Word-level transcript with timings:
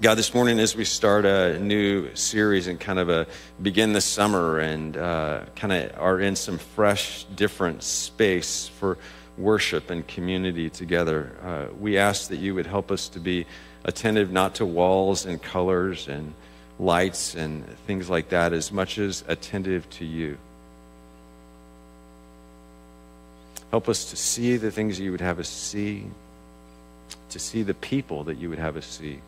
God, 0.00 0.14
this 0.14 0.32
morning 0.32 0.60
as 0.60 0.76
we 0.76 0.84
start 0.84 1.24
a 1.24 1.58
new 1.58 2.14
series 2.14 2.68
and 2.68 2.78
kind 2.78 3.00
of 3.00 3.08
a 3.08 3.26
begin 3.60 3.94
the 3.94 4.00
summer 4.00 4.60
and 4.60 4.96
uh, 4.96 5.40
kind 5.56 5.72
of 5.72 6.00
are 6.00 6.20
in 6.20 6.36
some 6.36 6.58
fresh, 6.58 7.24
different 7.34 7.82
space 7.82 8.68
for 8.68 8.96
worship 9.36 9.90
and 9.90 10.06
community 10.06 10.70
together, 10.70 11.32
uh, 11.42 11.74
we 11.80 11.98
ask 11.98 12.28
that 12.28 12.36
you 12.36 12.54
would 12.54 12.66
help 12.66 12.92
us 12.92 13.08
to 13.08 13.18
be 13.18 13.44
attentive 13.82 14.30
not 14.30 14.54
to 14.54 14.64
walls 14.64 15.26
and 15.26 15.42
colors 15.42 16.06
and 16.06 16.32
lights 16.78 17.34
and 17.34 17.66
things 17.88 18.08
like 18.08 18.28
that 18.28 18.52
as 18.52 18.70
much 18.70 18.98
as 18.98 19.24
attentive 19.26 19.90
to 19.90 20.04
you. 20.04 20.38
Help 23.72 23.88
us 23.88 24.10
to 24.10 24.16
see 24.16 24.58
the 24.58 24.70
things 24.70 25.00
you 25.00 25.10
would 25.10 25.20
have 25.20 25.40
us 25.40 25.48
see, 25.48 26.06
to 27.30 27.40
see 27.40 27.64
the 27.64 27.74
people 27.74 28.22
that 28.22 28.38
you 28.38 28.48
would 28.48 28.60
have 28.60 28.76
us 28.76 28.86
see 28.86 29.18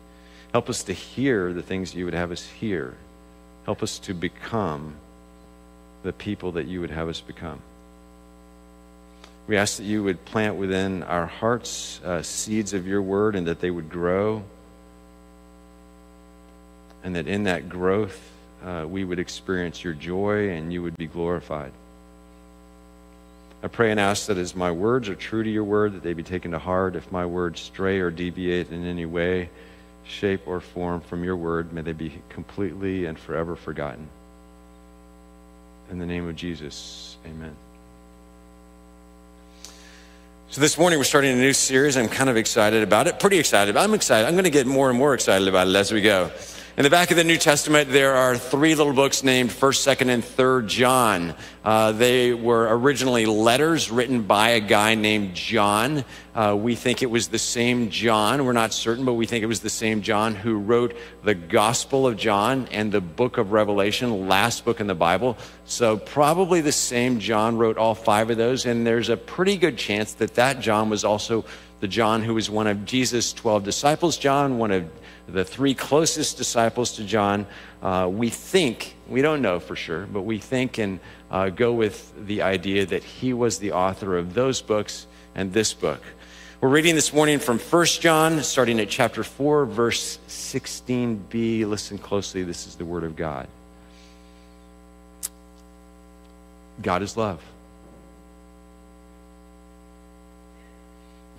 Help 0.51 0.69
us 0.69 0.83
to 0.83 0.93
hear 0.93 1.53
the 1.53 1.61
things 1.61 1.95
you 1.95 2.05
would 2.05 2.13
have 2.13 2.31
us 2.31 2.45
hear. 2.45 2.95
Help 3.65 3.81
us 3.81 3.99
to 3.99 4.13
become 4.13 4.95
the 6.03 6.11
people 6.11 6.53
that 6.53 6.67
you 6.67 6.81
would 6.81 6.91
have 6.91 7.07
us 7.07 7.21
become. 7.21 7.59
We 9.47 9.57
ask 9.57 9.77
that 9.77 9.83
you 9.83 10.03
would 10.03 10.23
plant 10.25 10.55
within 10.55 11.03
our 11.03 11.25
hearts 11.25 12.01
uh, 12.03 12.21
seeds 12.21 12.73
of 12.73 12.87
your 12.87 13.01
word 13.01 13.35
and 13.35 13.47
that 13.47 13.59
they 13.59 13.71
would 13.71 13.89
grow. 13.89 14.43
And 17.03 17.15
that 17.15 17.27
in 17.27 17.45
that 17.45 17.69
growth, 17.69 18.19
uh, 18.63 18.85
we 18.87 19.03
would 19.03 19.19
experience 19.19 19.83
your 19.83 19.93
joy 19.93 20.49
and 20.49 20.71
you 20.71 20.83
would 20.83 20.97
be 20.97 21.07
glorified. 21.07 21.71
I 23.63 23.67
pray 23.67 23.91
and 23.91 23.99
ask 23.99 24.27
that 24.27 24.37
as 24.37 24.55
my 24.55 24.71
words 24.71 25.07
are 25.07 25.15
true 25.15 25.43
to 25.43 25.49
your 25.49 25.63
word, 25.63 25.93
that 25.93 26.03
they 26.03 26.13
be 26.13 26.23
taken 26.23 26.51
to 26.51 26.59
heart. 26.59 26.95
If 26.95 27.11
my 27.11 27.25
words 27.25 27.61
stray 27.61 27.99
or 27.99 28.09
deviate 28.09 28.71
in 28.71 28.85
any 28.85 29.05
way, 29.05 29.49
shape, 30.03 30.47
or 30.47 30.59
form 30.59 31.01
from 31.01 31.23
your 31.23 31.35
word, 31.35 31.73
may 31.73 31.81
they 31.81 31.93
be 31.93 32.21
completely 32.29 33.05
and 33.05 33.17
forever 33.17 33.55
forgotten. 33.55 34.07
In 35.89 35.99
the 35.99 36.05
name 36.05 36.27
of 36.27 36.35
Jesus, 36.35 37.17
amen. 37.25 37.55
So 40.49 40.59
this 40.59 40.77
morning 40.77 40.99
we're 40.99 41.05
starting 41.05 41.31
a 41.31 41.35
new 41.35 41.53
series. 41.53 41.95
I'm 41.95 42.09
kind 42.09 42.29
of 42.29 42.35
excited 42.35 42.83
about 42.83 43.07
it. 43.07 43.19
Pretty 43.19 43.39
excited. 43.39 43.77
I'm 43.77 43.93
excited. 43.93 44.27
I'm 44.27 44.33
going 44.33 44.43
to 44.43 44.49
get 44.49 44.67
more 44.67 44.89
and 44.89 44.97
more 44.97 45.13
excited 45.13 45.47
about 45.47 45.69
it 45.69 45.75
as 45.75 45.93
we 45.93 46.01
go. 46.01 46.29
In 46.77 46.83
the 46.83 46.89
back 46.89 47.11
of 47.11 47.17
the 47.17 47.23
New 47.23 47.37
Testament, 47.37 47.89
there 47.89 48.15
are 48.15 48.37
three 48.37 48.75
little 48.75 48.93
books 48.93 49.23
named 49.23 49.49
1st, 49.49 49.95
2nd, 49.95 50.09
and 50.09 50.23
3rd 50.23 50.67
John. 50.67 51.35
Uh, 51.63 51.91
they 51.91 52.33
were 52.33 52.67
originally 52.77 53.25
letters 53.25 53.91
written 53.91 54.23
by 54.23 54.49
a 54.49 54.61
guy 54.61 54.95
named 54.95 55.35
John. 55.35 56.05
Uh, 56.33 56.55
we 56.57 56.75
think 56.75 57.01
it 57.01 57.09
was 57.09 57.27
the 57.27 57.39
same 57.39 57.89
John. 57.89 58.45
We're 58.45 58.53
not 58.53 58.73
certain, 58.73 59.03
but 59.03 59.13
we 59.13 59.25
think 59.25 59.43
it 59.43 59.47
was 59.47 59.59
the 59.59 59.69
same 59.69 60.01
John 60.01 60.33
who 60.33 60.57
wrote 60.57 60.95
the 61.23 61.35
Gospel 61.35 62.07
of 62.07 62.15
John 62.15 62.69
and 62.71 62.91
the 62.91 63.01
book 63.01 63.37
of 63.37 63.51
Revelation, 63.51 64.29
last 64.29 64.63
book 64.63 64.79
in 64.79 64.87
the 64.87 64.95
Bible. 64.95 65.37
So, 65.65 65.97
probably 65.97 66.61
the 66.61 66.71
same 66.71 67.19
John 67.19 67.57
wrote 67.57 67.77
all 67.77 67.95
five 67.95 68.29
of 68.29 68.37
those. 68.37 68.65
And 68.65 68.87
there's 68.87 69.09
a 69.09 69.17
pretty 69.17 69.57
good 69.57 69.77
chance 69.77 70.13
that 70.15 70.35
that 70.35 70.61
John 70.61 70.89
was 70.89 71.03
also 71.03 71.43
the 71.81 71.87
John 71.87 72.21
who 72.21 72.35
was 72.35 72.49
one 72.49 72.67
of 72.67 72.85
Jesus' 72.85 73.33
12 73.33 73.63
disciples, 73.63 74.17
John, 74.17 74.57
one 74.57 74.71
of 74.71 74.89
the 75.27 75.43
three 75.43 75.73
closest 75.73 76.37
disciples 76.37 76.93
to 76.93 77.03
John, 77.03 77.45
uh, 77.81 78.07
we 78.11 78.29
think, 78.29 78.95
we 79.07 79.21
don't 79.21 79.41
know 79.41 79.59
for 79.59 79.75
sure, 79.75 80.05
but 80.05 80.21
we 80.21 80.37
think 80.37 80.77
and 80.77 80.99
uh, 81.29 81.49
go 81.49 81.73
with 81.73 82.13
the 82.27 82.43
idea 82.43 82.85
that 82.85 83.03
he 83.03 83.33
was 83.33 83.59
the 83.59 83.71
author 83.71 84.17
of 84.17 84.33
those 84.33 84.61
books 84.61 85.07
and 85.33 85.53
this 85.53 85.73
book. 85.73 86.01
We're 86.61 86.69
reading 86.69 86.93
this 86.93 87.11
morning 87.11 87.39
from 87.39 87.57
1 87.57 87.85
John, 87.87 88.43
starting 88.43 88.79
at 88.79 88.87
chapter 88.87 89.23
4, 89.23 89.65
verse 89.65 90.19
16b. 90.27 91.65
Listen 91.65 91.97
closely, 91.97 92.43
this 92.43 92.67
is 92.67 92.75
the 92.75 92.85
word 92.85 93.03
of 93.03 93.15
God. 93.15 93.47
God 96.79 97.01
is 97.01 97.17
love. 97.17 97.41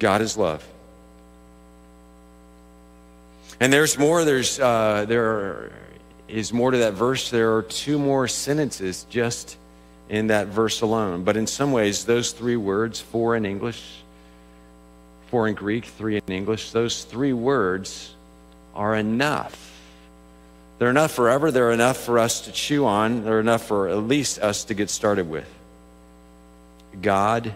God 0.00 0.22
is 0.22 0.36
love. 0.36 0.66
And 3.60 3.72
there's 3.72 3.96
more. 3.96 4.24
There's 4.24 4.58
uh, 4.58 5.04
there 5.06 5.70
is 6.26 6.52
more 6.52 6.72
to 6.72 6.78
that 6.78 6.94
verse. 6.94 7.30
There 7.30 7.54
are 7.54 7.62
two 7.62 7.96
more 7.96 8.26
sentences 8.26 9.06
just 9.08 9.56
in 10.08 10.26
that 10.26 10.48
verse 10.48 10.80
alone. 10.80 11.22
But 11.22 11.36
in 11.36 11.46
some 11.46 11.70
ways, 11.70 12.06
those 12.06 12.32
three 12.32 12.56
words, 12.56 13.00
four 13.00 13.36
in 13.36 13.46
English, 13.46 14.01
four 15.32 15.48
in 15.48 15.54
Greek, 15.54 15.86
three 15.86 16.18
in 16.18 16.22
English, 16.30 16.72
those 16.72 17.04
three 17.04 17.32
words 17.32 18.14
are 18.74 18.94
enough. 18.94 19.72
They're 20.78 20.90
enough 20.90 21.12
forever. 21.12 21.50
They're 21.50 21.72
enough 21.72 21.96
for 21.96 22.18
us 22.18 22.42
to 22.42 22.52
chew 22.52 22.84
on. 22.84 23.24
They're 23.24 23.40
enough 23.40 23.66
for 23.66 23.88
at 23.88 23.96
least 23.96 24.40
us 24.40 24.64
to 24.64 24.74
get 24.74 24.90
started 24.90 25.30
with. 25.30 25.48
God 27.00 27.54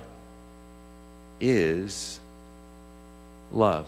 is 1.39 2.19
love. 3.53 3.87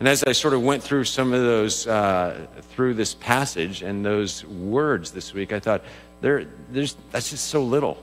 And 0.00 0.08
as 0.08 0.24
I 0.24 0.32
sort 0.32 0.54
of 0.54 0.62
went 0.62 0.82
through 0.82 1.04
some 1.04 1.34
of 1.34 1.42
those, 1.42 1.86
uh, 1.86 2.46
through 2.70 2.94
this 2.94 3.12
passage 3.12 3.82
and 3.82 4.02
those 4.02 4.46
words 4.46 5.10
this 5.10 5.34
week, 5.34 5.52
I 5.52 5.60
thought, 5.60 5.82
there, 6.22 6.46
there's, 6.70 6.96
that's 7.12 7.28
just 7.28 7.48
so 7.48 7.62
little 7.62 8.02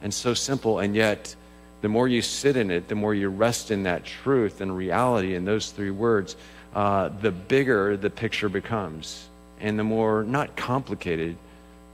and 0.00 0.14
so 0.14 0.32
simple. 0.32 0.78
And 0.78 0.96
yet, 0.96 1.36
the 1.80 1.88
more 1.88 2.06
you 2.06 2.22
sit 2.22 2.56
in 2.56 2.70
it, 2.70 2.88
the 2.88 2.94
more 2.94 3.14
you 3.14 3.28
rest 3.28 3.70
in 3.70 3.84
that 3.84 4.04
truth 4.04 4.60
and 4.60 4.76
reality 4.76 5.34
in 5.34 5.44
those 5.44 5.70
three 5.70 5.90
words, 5.90 6.36
uh, 6.74 7.08
the 7.08 7.30
bigger 7.30 7.96
the 7.96 8.10
picture 8.10 8.48
becomes. 8.48 9.26
And 9.60 9.78
the 9.78 9.84
more, 9.84 10.22
not 10.24 10.56
complicated, 10.56 11.36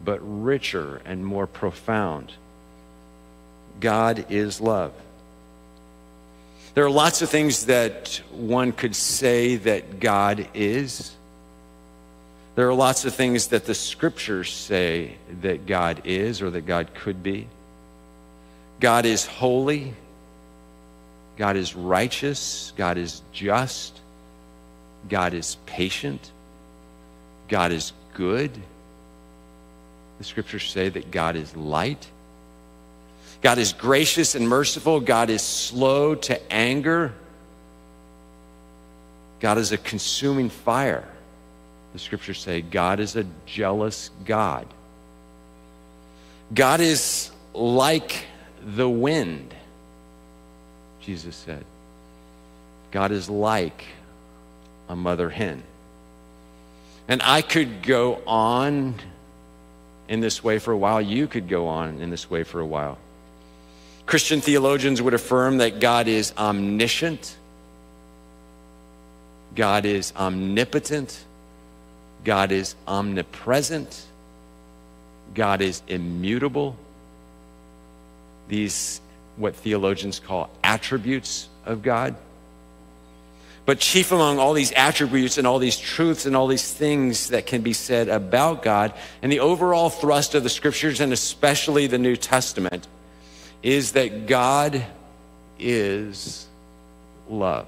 but 0.05 0.21
richer 0.23 1.01
and 1.05 1.25
more 1.25 1.47
profound. 1.47 2.33
God 3.81 4.27
is 4.31 4.61
love. 4.61 4.93
There 6.75 6.85
are 6.85 6.91
lots 6.91 7.23
of 7.23 7.31
things 7.31 7.67
that 7.67 8.21
one 8.33 8.73
could 8.73 8.95
say 8.95 9.57
that 9.57 9.99
God 9.99 10.47
is. 10.53 11.13
There 12.55 12.69
are 12.69 12.75
lots 12.75 13.05
of 13.05 13.15
things 13.15 13.49
that 13.49 13.65
the 13.65 13.75
scriptures 13.75 14.53
say 14.53 15.17
that 15.41 15.67
God 15.67 16.03
is 16.05 16.43
or 16.43 16.51
that 16.51 16.67
God 16.67 16.95
could 16.95 17.23
be. 17.23 17.49
God 18.81 19.07
is 19.07 19.27
holy. 19.27 19.95
God 21.37 21.57
is 21.57 21.75
righteous. 21.75 22.73
God 22.77 22.99
is 22.99 23.23
just. 23.33 24.01
God 25.09 25.35
is 25.35 25.57
patient. 25.67 26.31
God 27.49 27.73
is 27.73 27.93
good. 28.15 28.51
The 30.19 30.25
scriptures 30.25 30.71
say 30.71 30.89
that 30.89 31.11
God 31.11 31.37
is 31.37 31.55
light. 31.57 32.07
God 33.43 33.59
is 33.59 33.73
gracious 33.73 34.35
and 34.35 34.49
merciful. 34.49 35.01
God 35.01 35.31
is 35.31 35.43
slow 35.43 36.15
to 36.15 36.53
anger. 36.53 37.13
God 39.41 39.59
is 39.59 39.73
a 39.73 39.79
consuming 39.79 40.49
fire. 40.49 41.07
The 41.93 41.99
scriptures 41.99 42.41
say 42.41 42.63
God 42.63 42.99
is 42.99 43.17
a 43.17 43.27
jealous 43.45 44.11
God. 44.25 44.67
God 46.55 46.81
is 46.81 47.31
like 47.53 48.27
the 48.67 48.89
wind, 48.89 49.55
Jesus 51.01 51.37
said. 51.37 51.65
God 52.91 53.13
is 53.13 53.31
like 53.31 53.85
a 54.89 54.97
mother 54.97 55.31
hen. 55.31 55.63
And 57.09 57.23
I 57.23 57.43
could 57.43 57.83
go 57.83 58.21
on 58.27 58.97
in 60.09 60.21
this 60.21 60.43
way 60.43 60.59
for 60.59 60.73
a 60.73 60.77
while. 60.77 61.01
You 61.01 61.29
could 61.29 61.49
go 61.49 61.69
on 61.69 62.01
in 62.01 62.11
this 62.11 62.29
way 62.29 62.43
for 62.43 62.61
a 62.61 62.67
while. 62.67 62.99
Christian 64.07 64.41
theologians 64.41 65.03
would 65.03 65.15
affirm 65.15 65.59
that 65.59 65.81
God 65.81 66.07
is 66.09 66.33
omniscient, 66.39 67.37
God 69.55 69.85
is 69.85 70.13
omnipotent, 70.17 71.25
God 72.25 72.53
is 72.53 72.77
omnipresent, 72.87 74.07
God 75.35 75.61
is 75.61 75.83
immutable. 75.89 76.77
These, 78.49 79.01
what 79.37 79.57
theologians 79.57 80.21
call 80.21 80.51
attributes 80.63 81.49
of 81.65 81.83
God. 81.83 82.15
But 83.65 83.81
chief 83.81 84.13
among 84.13 84.39
all 84.39 84.53
these 84.53 84.71
attributes 84.73 85.39
and 85.39 85.47
all 85.47 85.59
these 85.59 85.77
truths 85.77 86.25
and 86.25 86.37
all 86.37 86.47
these 86.47 86.73
things 86.73 87.31
that 87.31 87.47
can 87.47 87.63
be 87.63 87.73
said 87.73 88.09
about 88.09 88.63
God, 88.63 88.95
and 89.23 89.33
the 89.33 89.41
overall 89.41 89.91
thrust 89.91 90.37
of 90.37 90.45
the 90.45 90.49
scriptures, 90.49 91.01
and 91.01 91.13
especially 91.13 91.89
the 91.89 91.99
New 91.99 92.15
Testament, 92.15 92.87
is 93.65 93.93
that 93.93 94.27
God 94.27 94.85
is 95.59 96.47
love. 97.29 97.67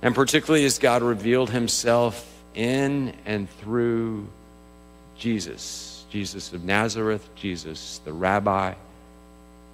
And 0.00 0.14
particularly 0.14 0.64
as 0.64 0.78
God 0.78 1.02
revealed 1.02 1.50
himself 1.50 2.30
in 2.54 3.14
and 3.26 3.50
through 3.50 4.28
Jesus, 5.18 5.93
Jesus 6.14 6.52
of 6.52 6.62
Nazareth, 6.62 7.28
Jesus 7.34 8.00
the 8.04 8.12
rabbi, 8.12 8.74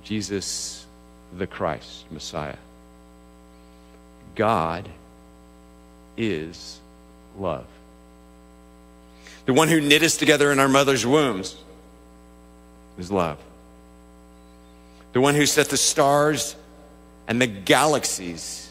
Jesus 0.03 0.87
the 1.37 1.47
Christ, 1.47 2.11
Messiah. 2.11 2.57
God 4.35 4.89
is 6.17 6.81
love. 7.39 7.67
The 9.45 9.53
one 9.53 9.69
who 9.69 9.83
knit 9.83 10.03
us 10.03 10.17
together 10.17 10.51
in 10.51 10.59
our 10.59 10.69
mother's 10.69 11.05
wombs 11.05 11.57
is 12.99 13.13
love. 13.13 13.37
The 15.13 15.21
one 15.21 15.35
who 15.35 15.45
set 15.45 15.69
the 15.69 15.77
stars 15.77 16.57
and 17.29 17.39
the 17.39 17.49
galaxies 17.49 18.71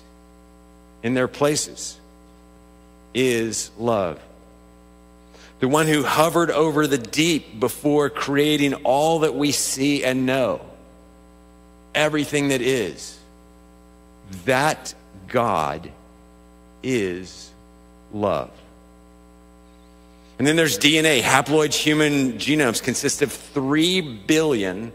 in 1.04 1.14
their 1.14 1.28
places 1.28 2.00
is 3.14 3.70
love. 3.78 4.20
The 5.60 5.68
one 5.68 5.88
who 5.88 6.04
hovered 6.04 6.52
over 6.52 6.88
the 6.88 6.98
deep 6.98 7.60
before 7.60 8.10
creating 8.10 8.76
all 8.76 9.20
that 9.20 9.36
we 9.36 9.52
see 9.52 10.04
and 10.04 10.26
know, 10.26 10.62
everything 11.94 12.50
that 12.50 12.62
is. 12.62 13.18
That 14.46 14.94
God 15.28 15.92
is 16.82 17.52
love. 18.14 18.52
And 20.38 20.48
then 20.48 20.56
there's 20.56 20.80
DNA. 20.80 21.22
Haploid 21.22 21.74
human 21.74 22.34
genomes 22.34 22.82
consist 22.82 23.22
of 23.22 23.32
3 23.32 24.00
billion 24.00 24.94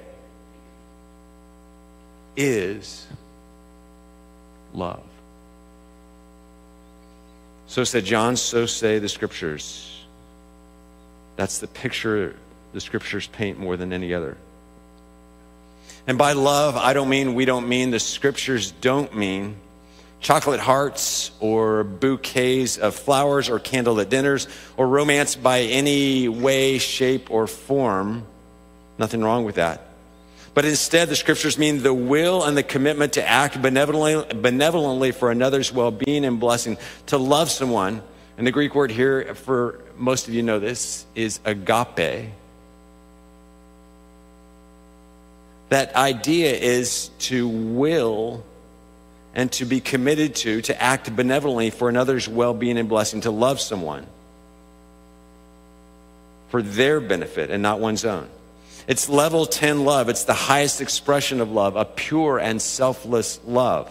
is 2.36 3.06
love. 4.74 5.04
So 7.68 7.84
said 7.84 8.04
John, 8.04 8.36
so 8.36 8.66
say 8.66 8.98
the 8.98 9.08
scriptures. 9.08 9.88
That's 11.36 11.58
the 11.58 11.68
picture 11.68 12.34
the 12.72 12.80
scriptures 12.80 13.28
paint 13.28 13.58
more 13.58 13.76
than 13.76 13.92
any 13.92 14.14
other. 14.14 14.36
And 16.06 16.18
by 16.18 16.32
love, 16.32 16.76
I 16.76 16.92
don't 16.92 17.08
mean, 17.08 17.34
we 17.34 17.44
don't 17.44 17.68
mean, 17.68 17.90
the 17.90 18.00
scriptures 18.00 18.72
don't 18.72 19.14
mean 19.16 19.56
chocolate 20.22 20.60
hearts 20.60 21.32
or 21.40 21.84
bouquets 21.84 22.78
of 22.78 22.94
flowers 22.94 23.48
or 23.48 23.58
candlelit 23.58 24.08
dinners 24.08 24.46
or 24.76 24.86
romance 24.86 25.34
by 25.34 25.60
any 25.60 26.28
way, 26.28 26.78
shape, 26.78 27.30
or 27.30 27.46
form. 27.46 28.24
Nothing 28.98 29.22
wrong 29.22 29.44
with 29.44 29.56
that. 29.56 29.88
But 30.54 30.64
instead, 30.64 31.08
the 31.08 31.16
scriptures 31.16 31.58
mean 31.58 31.82
the 31.82 31.94
will 31.94 32.44
and 32.44 32.56
the 32.56 32.62
commitment 32.62 33.14
to 33.14 33.26
act 33.26 33.60
benevolently, 33.60 34.38
benevolently 34.38 35.10
for 35.10 35.30
another's 35.30 35.72
well 35.72 35.90
being 35.90 36.24
and 36.24 36.38
blessing, 36.38 36.76
to 37.06 37.18
love 37.18 37.50
someone. 37.50 38.02
And 38.36 38.46
the 38.46 38.52
Greek 38.52 38.74
word 38.74 38.90
here, 38.90 39.34
for 39.34 39.80
most 39.96 40.28
of 40.28 40.34
you 40.34 40.42
know 40.42 40.58
this, 40.58 41.06
is 41.14 41.40
agape. 41.44 42.32
That 45.72 45.96
idea 45.96 46.52
is 46.52 47.08
to 47.20 47.48
will 47.48 48.44
and 49.34 49.50
to 49.52 49.64
be 49.64 49.80
committed 49.80 50.34
to, 50.34 50.60
to 50.60 50.82
act 50.82 51.16
benevolently 51.16 51.70
for 51.70 51.88
another's 51.88 52.28
well 52.28 52.52
being 52.52 52.76
and 52.76 52.90
blessing, 52.90 53.22
to 53.22 53.30
love 53.30 53.58
someone 53.58 54.06
for 56.50 56.60
their 56.60 57.00
benefit 57.00 57.48
and 57.48 57.62
not 57.62 57.80
one's 57.80 58.04
own. 58.04 58.28
It's 58.86 59.08
level 59.08 59.46
10 59.46 59.86
love. 59.86 60.10
It's 60.10 60.24
the 60.24 60.34
highest 60.34 60.82
expression 60.82 61.40
of 61.40 61.50
love, 61.50 61.74
a 61.76 61.86
pure 61.86 62.38
and 62.38 62.60
selfless 62.60 63.40
love. 63.46 63.90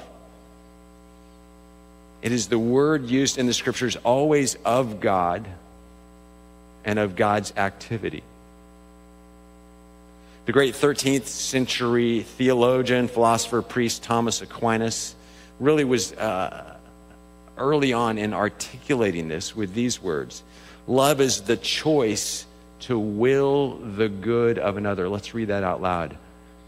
It 2.21 2.31
is 2.31 2.47
the 2.47 2.59
word 2.59 3.09
used 3.09 3.39
in 3.39 3.47
the 3.47 3.55
scriptures 3.55 3.95
always 4.03 4.53
of 4.65 4.99
God 4.99 5.47
and 6.85 6.99
of 6.99 7.15
God's 7.15 7.53
activity. 7.57 8.21
The 10.45 10.51
great 10.51 10.73
13th 10.73 11.27
century 11.27 12.21
theologian, 12.21 13.07
philosopher, 13.07 13.61
priest 13.61 14.01
Thomas 14.01 14.41
Aquinas 14.41 15.15
really 15.59 15.83
was 15.83 16.13
uh, 16.13 16.77
early 17.57 17.93
on 17.93 18.17
in 18.17 18.33
articulating 18.33 19.27
this 19.27 19.55
with 19.55 19.73
these 19.75 20.01
words 20.01 20.43
Love 20.87 21.21
is 21.21 21.41
the 21.41 21.57
choice 21.57 22.47
to 22.79 22.97
will 22.97 23.77
the 23.77 24.09
good 24.09 24.57
of 24.57 24.77
another. 24.77 25.07
Let's 25.07 25.35
read 25.35 25.49
that 25.49 25.63
out 25.63 25.79
loud. 25.79 26.17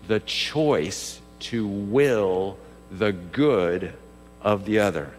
The 0.07 0.19
choice 0.19 1.19
to 1.39 1.67
will 1.67 2.57
the 2.91 3.11
good 3.11 3.91
of 4.39 4.65
the 4.65 4.79
other. 4.79 5.11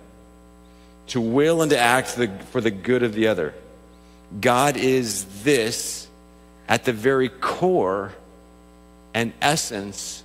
To 1.09 1.21
will 1.21 1.61
and 1.61 1.71
to 1.73 1.79
act 1.79 2.15
the, 2.15 2.29
for 2.51 2.61
the 2.61 2.71
good 2.71 3.03
of 3.03 3.15
the 3.15 3.27
other. 3.27 3.53
God 4.41 4.77
is 4.77 5.25
this 5.43 6.07
at 6.69 6.85
the 6.85 6.93
very 6.93 7.29
core 7.29 8.13
and 9.15 9.33
essence 9.41 10.25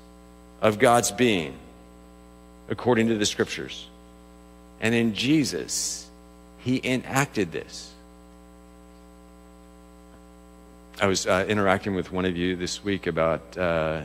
of 0.62 0.80
God's 0.80 1.12
being, 1.12 1.56
according 2.70 3.08
to 3.08 3.18
the 3.18 3.26
scriptures. 3.26 3.88
And 4.82 4.96
in 4.96 5.14
Jesus, 5.14 6.10
he 6.60 6.82
enacted 6.84 7.52
this. 7.52 7.94
I 11.02 11.08
was 11.08 11.28
uh, 11.28 11.46
interacting 11.48 11.96
with 11.96 12.12
one 12.12 12.26
of 12.26 12.36
you 12.36 12.58
this 12.58 12.84
week 12.84 13.08
about 13.08 13.58
uh, 13.58 14.02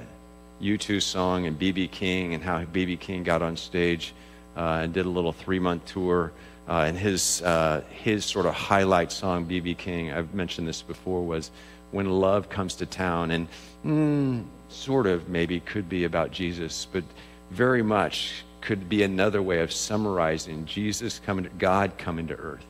U2's 0.62 1.04
song 1.04 1.46
and 1.46 1.58
B.B. 1.58 1.88
King 1.88 2.34
and 2.34 2.42
how 2.42 2.64
B.B. 2.64 2.96
King 2.98 3.24
got 3.24 3.42
on 3.42 3.56
stage 3.56 4.14
uh, 4.56 4.80
and 4.82 4.92
did 4.92 5.04
a 5.04 5.08
little 5.08 5.32
three 5.32 5.58
month 5.58 5.86
tour. 5.86 6.32
Uh, 6.68 6.84
and 6.86 6.96
his, 6.96 7.42
uh, 7.42 7.82
his 7.90 8.24
sort 8.24 8.46
of 8.46 8.54
highlight 8.54 9.12
song, 9.12 9.44
B.B. 9.44 9.74
King, 9.74 10.12
I've 10.12 10.32
mentioned 10.34 10.68
this 10.68 10.82
before, 10.82 11.22
was 11.22 11.50
When 11.90 12.08
Love 12.08 12.48
Comes 12.48 12.76
to 12.76 12.86
Town. 12.86 13.32
And 13.32 13.48
mm, 13.84 14.44
sort 14.74 15.06
of 15.06 15.28
maybe 15.28 15.60
could 15.60 15.88
be 15.88 16.04
about 16.04 16.30
Jesus, 16.30 16.86
but 16.92 17.04
very 17.50 17.82
much 17.82 18.44
could 18.60 18.88
be 18.88 19.02
another 19.02 19.42
way 19.42 19.60
of 19.60 19.72
summarizing 19.72 20.64
Jesus 20.66 21.20
coming, 21.24 21.44
to, 21.44 21.50
God 21.50 21.96
coming 21.98 22.26
to 22.28 22.34
earth. 22.34 22.64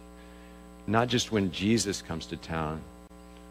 Not 0.87 1.09
just 1.09 1.33
when 1.33 1.53
Jesus 1.53 2.03
comes 2.03 2.27
to 2.27 2.37
town, 2.37 2.81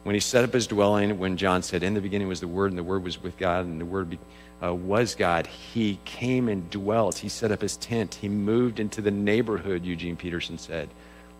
when 0.03 0.13
he 0.13 0.19
set 0.19 0.43
up 0.43 0.53
his 0.53 0.67
dwelling, 0.67 1.17
when 1.17 1.37
John 1.37 1.63
said, 1.63 1.81
In 1.81 1.93
the 1.93 2.01
beginning 2.01 2.27
was 2.27 2.41
the 2.41 2.47
Word, 2.47 2.71
and 2.71 2.77
the 2.77 2.83
Word 2.83 3.03
was 3.03 3.21
with 3.21 3.37
God, 3.37 3.65
and 3.65 3.79
the 3.79 3.85
Word 3.85 4.09
be, 4.09 4.19
uh, 4.61 4.73
was 4.73 5.15
God, 5.15 5.47
he 5.47 5.97
came 6.05 6.49
and 6.49 6.69
dwelt. 6.69 7.17
He 7.17 7.29
set 7.29 7.51
up 7.51 7.61
his 7.61 7.77
tent. 7.77 8.15
He 8.15 8.29
moved 8.29 8.79
into 8.79 9.01
the 9.01 9.11
neighborhood, 9.11 9.83
Eugene 9.83 10.15
Peterson 10.15 10.57
said. 10.57 10.89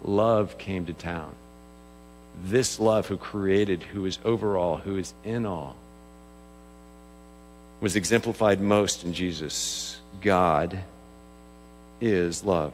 Love 0.03 0.57
came 0.57 0.85
to 0.85 0.93
town. 0.93 1.33
This 2.45 2.79
love 2.79 3.07
who 3.07 3.17
created, 3.17 3.83
who 3.83 4.05
is 4.05 4.19
over 4.25 4.57
all, 4.57 4.77
who 4.77 4.97
is 4.97 5.13
in 5.23 5.45
all, 5.45 5.75
was 7.83 7.97
exemplified 7.97 8.61
most 8.61 9.03
in 9.03 9.13
Jesus. 9.13 9.99
God 10.21 10.79
is 11.99 12.41
love. 12.41 12.71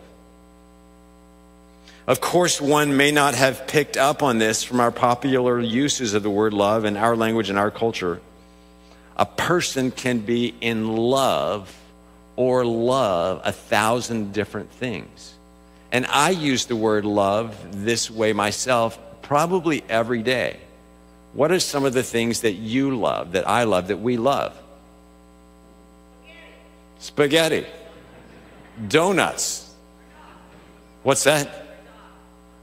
Of 2.05 2.21
course, 2.21 2.61
one 2.61 2.95
may 2.95 3.09
not 3.09 3.33
have 3.33 3.65
picked 3.65 3.97
up 3.97 4.21
on 4.21 4.37
this 4.37 4.63
from 4.63 4.79
our 4.79 4.91
popular 4.91 5.59
uses 5.59 6.13
of 6.13 6.21
the 6.21 6.29
word 6.29 6.53
love 6.53 6.85
in 6.85 6.95
our 6.95 7.15
language 7.15 7.49
and 7.49 7.57
our 7.57 7.71
culture. 7.71 8.21
A 9.17 9.25
person 9.25 9.89
can 9.89 10.19
be 10.19 10.53
in 10.61 10.95
love 10.95 11.75
or 12.35 12.63
love 12.63 13.41
a 13.43 13.51
thousand 13.51 14.31
different 14.31 14.71
things. 14.71 15.33
And 15.91 16.05
I 16.05 16.29
use 16.29 16.67
the 16.67 16.75
word 16.75 17.03
love 17.03 17.83
this 17.83 18.11
way 18.11 18.31
myself 18.33 18.99
probably 19.23 19.83
every 19.89 20.21
day. 20.21 20.59
What 21.33 21.51
are 21.51 21.59
some 21.59 21.83
of 21.83 21.93
the 21.93 22.03
things 22.03 22.41
that 22.41 22.53
you 22.53 22.95
love, 22.95 23.31
that 23.31 23.49
I 23.49 23.63
love, 23.63 23.87
that 23.87 23.97
we 23.97 24.15
love? 24.15 24.55
Spaghetti. 26.99 27.65
Donuts. 28.87 29.73
What's 31.03 31.23
that? 31.23 31.49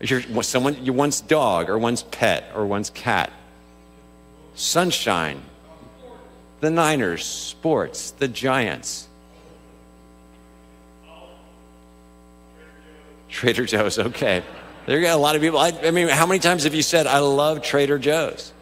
Your, 0.01 0.21
someone, 0.43 0.85
your 0.85 0.95
one's 0.95 1.21
dog 1.21 1.71
or 1.71 1.79
one's 1.79 2.03
pet 2.03 2.53
or 2.55 2.67
one's 2.67 2.91
cat. 2.91 3.33
Sunshine. 4.55 5.43
The 6.61 6.71
Niners, 6.71 7.25
sports, 7.25 8.13
the 8.13 8.29
Giants. 8.29 9.09
Trader 13.29 13.67
Joe's, 13.67 13.99
okay. 13.99 14.43
There 14.87 14.99
you 14.99 15.05
go. 15.05 15.15
A 15.15 15.19
lot 15.19 15.37
of 15.37 15.43
people. 15.43 15.59
I, 15.59 15.69
I 15.83 15.91
mean, 15.91 16.09
how 16.09 16.27
many 16.27 16.41
times 16.41 16.65
have 16.65 16.75
you 16.75 16.83
said, 16.83 17.07
I 17.07 17.19
love 17.19 17.63
Trader 17.63 17.99
Joe's? 17.99 18.53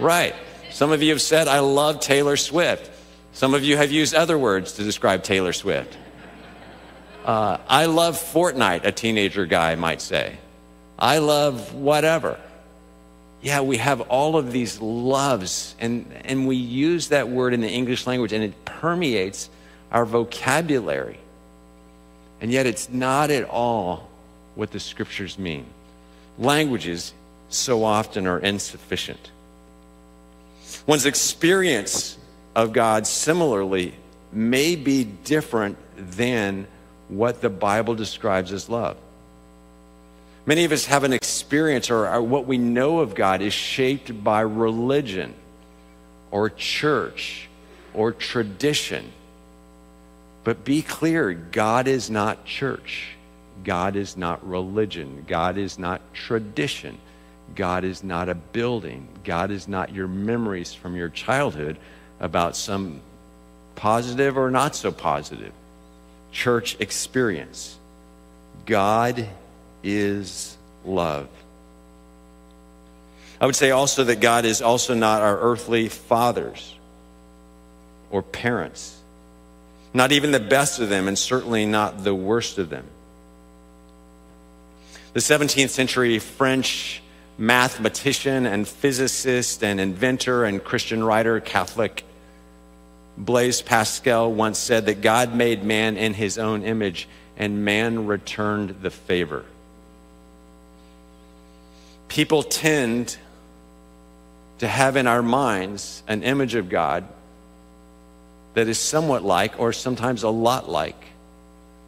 Right. 0.00 0.34
Some 0.70 0.90
of 0.92 1.02
you 1.02 1.10
have 1.10 1.22
said, 1.22 1.46
I 1.46 1.60
love 1.60 2.00
Taylor 2.00 2.36
Swift. 2.36 2.90
Some 3.38 3.54
of 3.54 3.62
you 3.62 3.76
have 3.76 3.92
used 3.92 4.16
other 4.16 4.36
words 4.36 4.72
to 4.72 4.82
describe 4.82 5.22
Taylor 5.22 5.52
Swift. 5.52 5.96
Uh, 7.24 7.58
I 7.68 7.86
love 7.86 8.16
Fortnite, 8.16 8.84
a 8.84 8.90
teenager 8.90 9.46
guy 9.46 9.76
might 9.76 10.02
say. 10.02 10.38
I 10.98 11.18
love 11.18 11.72
whatever. 11.72 12.40
Yeah, 13.40 13.60
we 13.60 13.76
have 13.76 14.00
all 14.00 14.36
of 14.36 14.50
these 14.50 14.80
loves, 14.80 15.76
and, 15.78 16.12
and 16.24 16.48
we 16.48 16.56
use 16.56 17.10
that 17.10 17.28
word 17.28 17.54
in 17.54 17.60
the 17.60 17.70
English 17.70 18.08
language, 18.08 18.32
and 18.32 18.42
it 18.42 18.64
permeates 18.64 19.50
our 19.92 20.04
vocabulary. 20.04 21.20
And 22.40 22.50
yet, 22.50 22.66
it's 22.66 22.88
not 22.88 23.30
at 23.30 23.48
all 23.48 24.08
what 24.56 24.72
the 24.72 24.80
scriptures 24.80 25.38
mean. 25.38 25.64
Languages 26.40 27.14
so 27.50 27.84
often 27.84 28.26
are 28.26 28.40
insufficient. 28.40 29.30
One's 30.88 31.06
experience 31.06 32.17
of 32.54 32.72
God 32.72 33.06
similarly 33.06 33.94
may 34.32 34.76
be 34.76 35.04
different 35.04 35.76
than 35.96 36.66
what 37.08 37.40
the 37.40 37.50
Bible 37.50 37.94
describes 37.94 38.52
as 38.52 38.68
love. 38.68 38.96
Many 40.46 40.64
of 40.64 40.72
us 40.72 40.86
have 40.86 41.04
an 41.04 41.12
experience, 41.12 41.90
or 41.90 42.22
what 42.22 42.46
we 42.46 42.58
know 42.58 43.00
of 43.00 43.14
God 43.14 43.42
is 43.42 43.52
shaped 43.52 44.24
by 44.24 44.40
religion 44.40 45.34
or 46.30 46.50
church 46.50 47.48
or 47.94 48.12
tradition. 48.12 49.12
But 50.44 50.64
be 50.64 50.82
clear 50.82 51.32
God 51.34 51.86
is 51.88 52.10
not 52.10 52.44
church. 52.46 53.08
God 53.64 53.96
is 53.96 54.16
not 54.16 54.46
religion. 54.48 55.24
God 55.28 55.58
is 55.58 55.78
not 55.78 56.00
tradition. 56.14 56.98
God 57.54 57.84
is 57.84 58.02
not 58.04 58.28
a 58.28 58.34
building. 58.34 59.08
God 59.24 59.50
is 59.50 59.68
not 59.68 59.94
your 59.94 60.08
memories 60.08 60.72
from 60.72 60.96
your 60.96 61.08
childhood 61.08 61.76
about 62.20 62.56
some 62.56 63.00
positive 63.74 64.36
or 64.36 64.50
not 64.50 64.74
so 64.74 64.90
positive 64.90 65.52
church 66.32 66.76
experience. 66.80 67.76
God 68.66 69.26
is 69.82 70.56
love. 70.84 71.28
I 73.40 73.46
would 73.46 73.56
say 73.56 73.70
also 73.70 74.04
that 74.04 74.20
God 74.20 74.44
is 74.44 74.60
also 74.60 74.94
not 74.94 75.22
our 75.22 75.38
earthly 75.38 75.88
fathers 75.88 76.74
or 78.10 78.22
parents, 78.22 78.98
not 79.94 80.12
even 80.12 80.32
the 80.32 80.40
best 80.40 80.80
of 80.80 80.88
them, 80.88 81.08
and 81.08 81.18
certainly 81.18 81.64
not 81.64 82.04
the 82.04 82.14
worst 82.14 82.58
of 82.58 82.68
them. 82.68 82.84
The 85.12 85.20
17th 85.20 85.70
century 85.70 86.18
French 86.18 87.02
mathematician 87.38 88.44
and 88.44 88.66
physicist 88.66 89.62
and 89.62 89.80
inventor 89.80 90.44
and 90.44 90.62
Christian 90.62 91.04
writer, 91.04 91.40
Catholic, 91.40 92.04
Blaise 93.18 93.60
Pascal 93.60 94.32
once 94.32 94.58
said 94.58 94.86
that 94.86 95.02
God 95.02 95.34
made 95.34 95.62
man 95.62 95.96
in 95.96 96.14
his 96.14 96.38
own 96.38 96.62
image 96.62 97.06
and 97.36 97.64
man 97.64 98.06
returned 98.06 98.76
the 98.80 98.90
favor 98.90 99.44
people 102.08 102.42
tend 102.42 103.16
to 104.58 104.66
have 104.66 104.96
in 104.96 105.06
our 105.06 105.22
minds 105.22 106.02
an 106.08 106.22
image 106.22 106.54
of 106.54 106.68
God 106.68 107.06
that 108.54 108.66
is 108.66 108.78
somewhat 108.78 109.22
like, 109.22 109.60
or 109.60 109.72
sometimes 109.72 110.22
a 110.24 110.28
lot 110.28 110.68
like, 110.68 111.00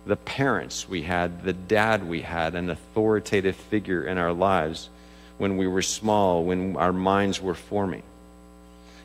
the 0.06 0.16
parents 0.16 0.88
we 0.88 1.02
had, 1.02 1.42
the 1.42 1.52
dad 1.52 2.08
we 2.08 2.20
had, 2.20 2.54
an 2.54 2.70
authoritative 2.70 3.56
figure 3.56 4.04
in 4.04 4.18
our 4.18 4.32
lives 4.32 4.88
when 5.38 5.56
we 5.56 5.66
were 5.66 5.82
small, 5.82 6.44
when 6.44 6.76
our 6.76 6.92
minds 6.92 7.40
were 7.40 7.54
forming. 7.54 8.02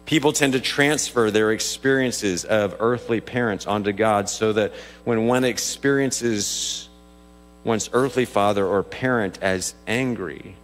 People 0.05 0.33
tend 0.33 0.53
to 0.53 0.59
transfer 0.59 1.31
their 1.31 1.51
experiences 1.51 2.45
of 2.45 2.75
earthly 2.79 3.21
parents 3.21 3.65
onto 3.65 3.91
God 3.91 4.29
so 4.29 4.53
that 4.53 4.73
when 5.03 5.25
one 5.25 5.43
experiences 5.43 6.87
one's 7.63 7.89
earthly 7.93 8.25
father 8.25 8.65
or 8.65 8.83
parent 8.83 9.39
as 9.41 9.73
angry, 9.87 10.55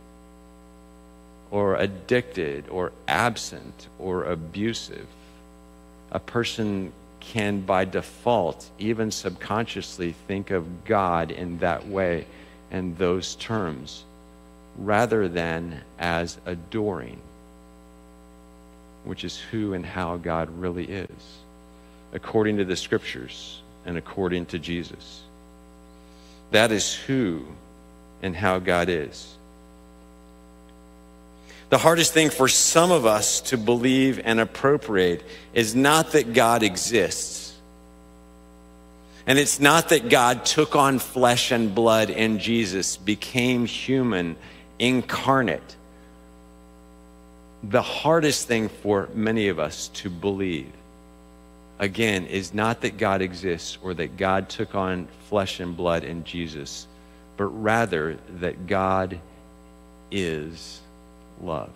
or 1.52 1.76
addicted 1.76 2.68
or 2.70 2.94
absent 3.08 3.88
or 4.00 4.24
abusive. 4.24 5.06
A 6.12 6.20
person 6.20 6.94
can, 7.20 7.62
by 7.62 7.86
default, 7.86 8.68
even 8.80 9.12
subconsciously, 9.12 10.16
think 10.28 10.50
of 10.50 10.86
God 10.86 11.30
in 11.30 11.60
that 11.60 11.88
way 11.88 12.26
and 12.72 12.98
those 12.98 13.36
terms 13.36 14.06
rather 14.78 15.28
than 15.28 15.82
as 16.00 16.38
adoring, 16.46 17.20
which 19.04 19.24
is 19.24 19.40
who 19.40 19.74
and 19.74 19.86
how 19.86 20.18
God 20.18 20.50
really 20.60 20.86
is, 20.86 21.10
according 22.14 22.58
to 22.58 22.66
the 22.66 22.76
scriptures 22.76 23.62
and 23.86 23.98
according 23.98 24.46
to 24.48 24.60
Jesus. 24.60 25.22
That 26.52 26.72
is 26.72 26.94
who 26.94 27.46
and 28.22 28.36
how 28.36 28.60
God 28.60 28.90
is. 28.90 29.36
The 31.70 31.78
hardest 31.78 32.14
thing 32.14 32.30
for 32.30 32.50
some 32.50 32.92
of 32.92 33.06
us 33.06 33.40
to 33.42 33.58
believe 33.58 34.20
and 34.24 34.42
appropriate 34.42 35.24
is 35.54 35.74
not 35.74 36.12
that 36.12 36.34
God 36.34 36.64
exists. 36.64 37.56
And 39.26 39.40
it's 39.40 39.60
not 39.60 39.90
that 39.90 40.10
God 40.10 40.44
took 40.44 40.76
on 40.76 41.00
flesh 41.00 41.52
and 41.52 41.74
blood 41.74 42.10
in 42.10 42.40
Jesus, 42.40 42.98
became 42.98 43.66
human, 43.66 44.36
incarnate. 44.80 45.78
The 47.64 47.82
hardest 47.82 48.48
thing 48.48 48.70
for 48.70 49.10
many 49.14 49.50
of 49.50 49.60
us 49.60 49.90
to 49.96 50.10
believe, 50.10 50.72
again, 51.80 52.26
is 52.26 52.54
not 52.54 52.82
that 52.82 52.98
God 52.98 53.22
exists 53.22 53.78
or 53.84 53.94
that 53.94 54.18
God 54.18 54.50
took 54.50 54.74
on 54.74 55.08
flesh 55.30 55.60
and 55.60 55.78
blood 55.78 56.04
in 56.04 56.24
Jesus, 56.24 56.88
but 57.38 57.46
rather 57.46 58.18
that 58.40 58.66
God 58.66 59.20
is 60.12 60.80
love. 61.42 61.70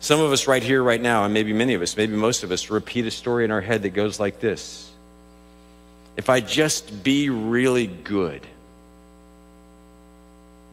Some 0.00 0.20
of 0.20 0.30
us 0.32 0.46
right 0.46 0.62
here, 0.62 0.82
right 0.82 1.00
now, 1.00 1.24
and 1.24 1.32
maybe 1.32 1.52
many 1.52 1.74
of 1.74 1.82
us, 1.82 1.96
maybe 1.96 2.14
most 2.14 2.42
of 2.42 2.52
us, 2.52 2.70
repeat 2.70 3.06
a 3.06 3.10
story 3.10 3.44
in 3.44 3.50
our 3.50 3.60
head 3.60 3.82
that 3.82 3.90
goes 3.90 4.20
like 4.20 4.40
this 4.40 4.90
If 6.16 6.28
I 6.28 6.40
just 6.40 7.02
be 7.02 7.30
really 7.30 7.86
good 7.86 8.46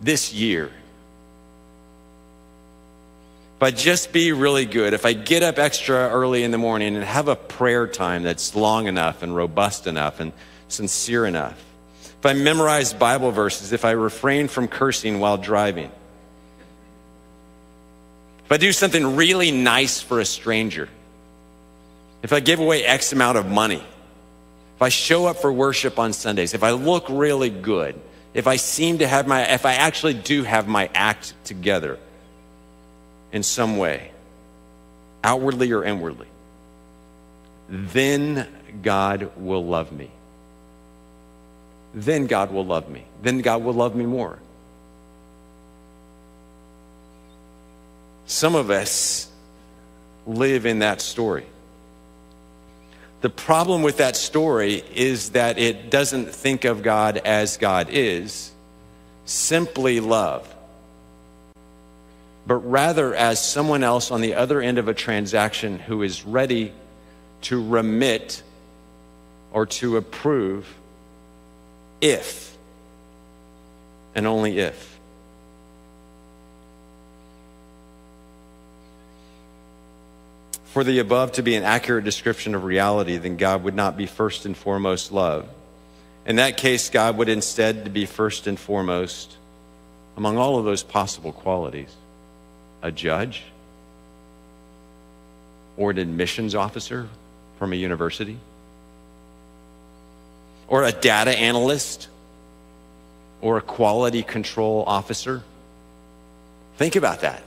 this 0.02 0.34
year, 0.34 0.72
I 3.64 3.72
just 3.72 4.12
be 4.12 4.32
really 4.32 4.66
good, 4.66 4.94
if 4.94 5.06
I 5.06 5.14
get 5.14 5.44
up 5.44 5.58
extra 5.58 6.10
early 6.10 6.44
in 6.44 6.52
the 6.52 6.58
morning 6.58 6.96
and 6.96 7.04
have 7.04 7.28
a 7.28 7.36
prayer 7.36 7.88
time 7.88 8.24
that's 8.24 8.56
long 8.56 8.88
enough 8.88 9.24
and 9.24 9.36
robust 9.36 9.88
enough 9.88 10.20
and 10.20 10.34
sincere 10.68 11.26
enough, 11.26 11.64
if 12.20 12.26
I 12.26 12.34
memorize 12.34 12.94
Bible 12.94 13.32
verses, 13.32 13.72
if 13.72 13.86
I 13.86 13.92
refrain 13.92 14.48
from 14.48 14.68
cursing 14.68 15.20
while 15.20 15.38
driving, 15.38 15.92
if 18.46 18.52
I 18.52 18.58
do 18.58 18.72
something 18.72 19.16
really 19.16 19.52
nice 19.52 20.02
for 20.02 20.20
a 20.20 20.26
stranger, 20.26 20.90
if 22.22 22.34
I 22.34 22.40
give 22.40 22.60
away 22.60 22.84
X 22.84 23.14
amount 23.14 23.38
of 23.38 23.46
money, 23.46 23.84
if 24.76 24.82
I 24.82 24.90
show 24.90 25.28
up 25.28 25.38
for 25.38 25.54
worship 25.54 26.00
on 26.00 26.14
Sundays, 26.14 26.54
if 26.54 26.64
I 26.64 26.72
look 26.72 27.06
really 27.10 27.50
good, 27.50 28.00
if 28.34 28.48
I 28.48 28.56
seem 28.56 28.98
to 28.98 29.08
have 29.08 29.28
my, 29.28 29.44
if 29.54 29.66
I 29.66 29.74
actually 29.74 30.16
do 30.16 30.44
have 30.44 30.68
my 30.68 30.90
act 30.94 31.34
together 31.44 32.00
in 33.34 33.44
some 33.44 33.78
way, 33.78 34.12
outwardly 35.24 35.74
or 35.74 35.84
inwardly, 35.84 36.28
then 37.68 38.48
God 38.82 39.32
will 39.36 39.66
love 39.66 39.92
me. 39.92 40.10
Then 41.94 42.28
God 42.28 42.52
will 42.52 42.66
love 42.66 42.90
me. 42.90 43.04
Then 43.22 43.40
God 43.40 43.64
will 43.64 43.74
love 43.74 43.96
me 43.96 44.06
more. 44.06 44.40
Some 48.26 48.56
of 48.56 48.70
us 48.70 49.28
live 50.26 50.66
in 50.66 50.80
that 50.80 51.02
story. 51.02 51.46
The 53.22 53.30
problem 53.30 53.84
with 53.84 53.98
that 53.98 54.16
story 54.16 54.84
is 54.94 55.32
that 55.32 55.58
it 55.58 55.90
doesn't 55.90 56.34
think 56.34 56.66
of 56.66 56.84
God 56.84 57.18
as 57.18 57.58
God 57.58 57.88
is, 57.90 58.52
simply 59.26 60.00
love, 60.00 60.53
but 62.46 62.58
rather 62.58 63.16
as 63.16 63.44
someone 63.44 63.84
else 63.84 64.12
on 64.12 64.22
the 64.22 64.36
other 64.36 64.62
end 64.62 64.78
of 64.78 64.88
a 64.88 64.94
transaction 64.94 65.80
who 65.80 66.02
is 66.02 66.26
ready 66.26 66.74
to 67.42 67.64
remit 67.64 68.42
or 69.52 69.66
to 69.66 69.98
approve 69.98 70.68
if 72.02 72.56
and 74.16 74.28
only 74.28 74.60
if. 74.60 74.94
for 80.74 80.84
the 80.84 80.98
above 80.98 81.34
to 81.34 81.44
be 81.44 81.54
an 81.54 81.62
accurate 81.62 82.04
description 82.04 82.56
of 82.56 82.64
reality, 82.64 83.18
then 83.18 83.38
God 83.38 83.64
would 83.64 83.76
not 83.76 83.96
be 83.96 84.08
first 84.08 84.48
and 84.48 84.58
foremost 84.58 85.12
love. 85.12 85.48
In 86.26 86.38
that 86.38 86.58
case, 86.58 86.90
God 86.90 87.16
would 87.18 87.30
instead 87.30 87.94
be 87.94 88.08
first 88.08 88.48
and 88.48 88.60
foremost 88.60 89.38
among 90.18 90.40
all 90.40 90.58
of 90.58 90.66
those 90.66 90.82
possible 90.82 91.32
qualities 91.32 91.96
a 92.84 92.92
judge 92.92 93.42
or 95.78 95.90
an 95.90 95.98
admissions 95.98 96.54
officer 96.54 97.08
from 97.58 97.74
a 97.74 97.76
university 97.76 98.38
or 100.68 100.84
a 100.84 100.92
data 100.92 101.32
analyst 101.32 102.10
or 103.42 103.58
a 103.58 103.62
quality 103.62 104.22
control 104.22 104.84
officer. 104.86 105.42
Think 106.78 106.96
about 106.96 107.22
that. 107.22 107.44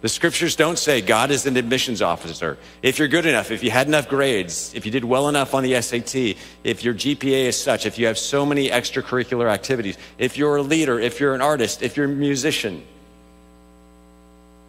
The 0.00 0.08
scriptures 0.08 0.54
don't 0.54 0.78
say 0.78 1.00
God 1.00 1.32
is 1.32 1.44
an 1.46 1.56
admissions 1.56 2.00
officer. 2.00 2.56
If 2.82 3.00
you're 3.00 3.08
good 3.08 3.26
enough, 3.26 3.50
if 3.50 3.64
you 3.64 3.72
had 3.72 3.88
enough 3.88 4.08
grades, 4.08 4.72
if 4.74 4.86
you 4.86 4.92
did 4.92 5.04
well 5.04 5.28
enough 5.28 5.54
on 5.54 5.64
the 5.64 5.80
SAT, 5.82 6.36
if 6.62 6.84
your 6.84 6.94
GPA 6.94 7.46
is 7.46 7.60
such, 7.60 7.84
if 7.84 7.98
you 7.98 8.06
have 8.06 8.16
so 8.16 8.46
many 8.46 8.68
extracurricular 8.68 9.50
activities, 9.50 9.98
if 10.16 10.36
you're 10.36 10.56
a 10.56 10.62
leader, 10.62 11.00
if 11.00 11.18
you're 11.18 11.34
an 11.34 11.42
artist, 11.42 11.82
if 11.82 11.96
you're 11.96 12.06
a 12.06 12.08
musician, 12.08 12.84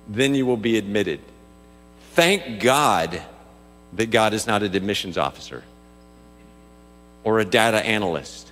then 0.09 0.33
you 0.33 0.45
will 0.45 0.57
be 0.57 0.77
admitted. 0.77 1.21
Thank 2.13 2.59
God 2.59 3.21
that 3.93 4.09
God 4.09 4.33
is 4.33 4.47
not 4.47 4.63
an 4.63 4.75
admissions 4.75 5.17
officer 5.17 5.63
or 7.23 7.39
a 7.39 7.45
data 7.45 7.77
analyst 7.85 8.51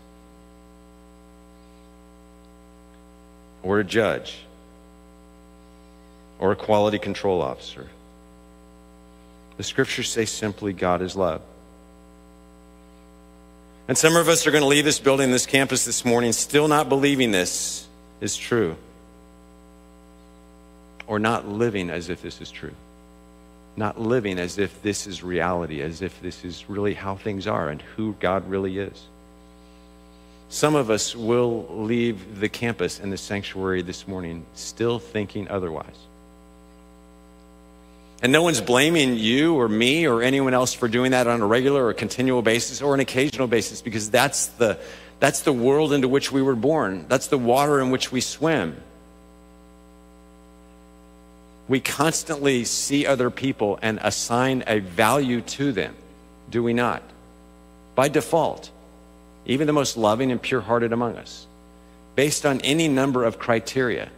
or 3.64 3.80
a 3.80 3.84
judge 3.84 4.38
or 6.40 6.52
a 6.52 6.56
quality 6.56 7.00
control 7.00 7.42
officer. 7.42 7.90
The 9.58 9.64
scriptures 9.64 10.10
say 10.10 10.26
simply 10.26 10.74
God 10.74 11.02
is 11.02 11.16
love. 11.16 11.42
And 13.88 13.98
some 13.98 14.16
of 14.16 14.30
us 14.30 14.46
are 14.46 14.52
going 14.52 14.62
to 14.62 14.68
leave 14.68 14.86
this 14.86 15.00
building, 15.00 15.32
this 15.32 15.48
campus 15.48 15.86
this 15.86 16.06
morning, 16.06 16.34
still 16.34 16.68
not 16.68 16.90
believing 16.90 17.32
this 17.32 17.88
is 18.22 18.38
true 18.38 18.78
or 21.08 21.20
not 21.20 21.48
living 21.48 21.90
as 21.90 22.10
if 22.10 22.22
this 22.22 22.42
is 22.42 22.52
true. 22.52 22.74
Not 23.76 24.00
living 24.00 24.40
as 24.40 24.58
if 24.58 24.82
this 24.82 25.08
is 25.08 25.24
reality, 25.24 25.82
as 25.82 26.02
if 26.02 26.22
this 26.22 26.44
is 26.44 26.70
really 26.70 26.94
how 26.94 27.16
things 27.16 27.48
are 27.48 27.70
and 27.70 27.82
who 27.82 28.14
God 28.20 28.50
really 28.50 28.78
is. 28.80 29.08
Some 30.50 30.76
of 30.76 30.90
us 30.90 31.16
will 31.16 31.66
leave 31.70 32.40
the 32.40 32.50
campus 32.50 33.00
and 33.00 33.12
the 33.12 33.18
sanctuary 33.18 33.82
this 33.82 34.08
morning 34.08 34.46
still 34.54 35.00
thinking 35.00 35.48
otherwise. 35.50 35.98
And 38.24 38.32
no 38.32 38.42
one's 38.42 38.62
blaming 38.62 39.16
you 39.16 39.56
or 39.56 39.70
me 39.70 40.08
or 40.08 40.24
anyone 40.24 40.54
else 40.54 40.74
for 40.74 40.88
doing 40.88 41.12
that 41.12 41.28
on 41.28 41.42
a 41.42 41.46
regular 41.46 41.86
or 41.86 41.94
continual 41.94 42.42
basis 42.42 42.82
or 42.82 42.96
an 42.96 43.00
occasional 43.00 43.48
basis 43.48 43.82
because 43.82 44.10
that's 44.10 44.48
the, 44.48 44.80
that's 45.20 45.42
the 45.42 45.54
world 45.54 45.94
into 45.94 46.08
which 46.08 46.32
we 46.32 46.42
were 46.42 46.56
born. 46.56 47.06
That's 47.10 47.28
the 47.28 47.38
water 47.38 47.80
in 47.80 47.92
which 47.92 48.12
we 48.12 48.22
swim. 48.22 48.82
We 51.68 51.80
constantly 51.80 52.64
see 52.64 53.06
other 53.06 53.30
people 53.30 53.78
and 53.82 54.00
assign 54.02 54.64
a 54.68 54.80
value 54.80 55.42
to 55.42 55.72
them, 55.72 55.96
do 56.50 56.64
we 56.64 56.74
not? 56.74 57.04
By 57.96 58.08
default, 58.08 58.70
even 59.46 59.68
the 59.68 59.74
most 59.74 59.98
loving 59.98 60.32
and 60.32 60.42
pure 60.42 60.62
hearted 60.62 60.94
among 60.94 61.18
us, 61.18 61.46
based 62.16 62.46
on 62.46 62.62
any 62.62 62.88
number 62.88 63.24
of 63.26 63.38
criteria 63.38 64.10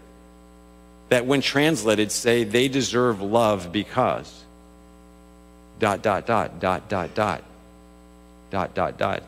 that, 1.09 1.25
when 1.25 1.41
translated, 1.41 2.11
say 2.11 2.43
they 2.43 2.67
deserve 2.67 3.21
love 3.21 3.71
because 3.71 4.43
dot, 5.79 6.03
dot, 6.03 6.27
dot, 6.27 6.59
dot, 6.59 6.87
dot, 6.89 7.15
dot, 7.15 7.43
dot, 8.51 8.73
dot, 8.75 8.97
dot. 8.97 9.23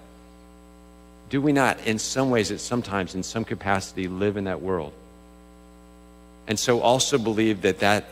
Do 1.30 1.42
we 1.42 1.54
not, 1.54 1.88
in 1.88 1.98
some 1.98 2.30
ways, 2.30 2.52
at 2.52 2.60
sometimes, 2.60 3.16
in 3.16 3.24
some 3.24 3.46
capacity, 3.46 4.08
live 4.08 4.38
in 4.38 4.44
that 4.44 4.62
world? 4.62 4.94
And 6.48 6.60
so 6.60 6.82
also 6.82 7.18
believe 7.18 7.62
that 7.62 7.80
that 7.80 8.06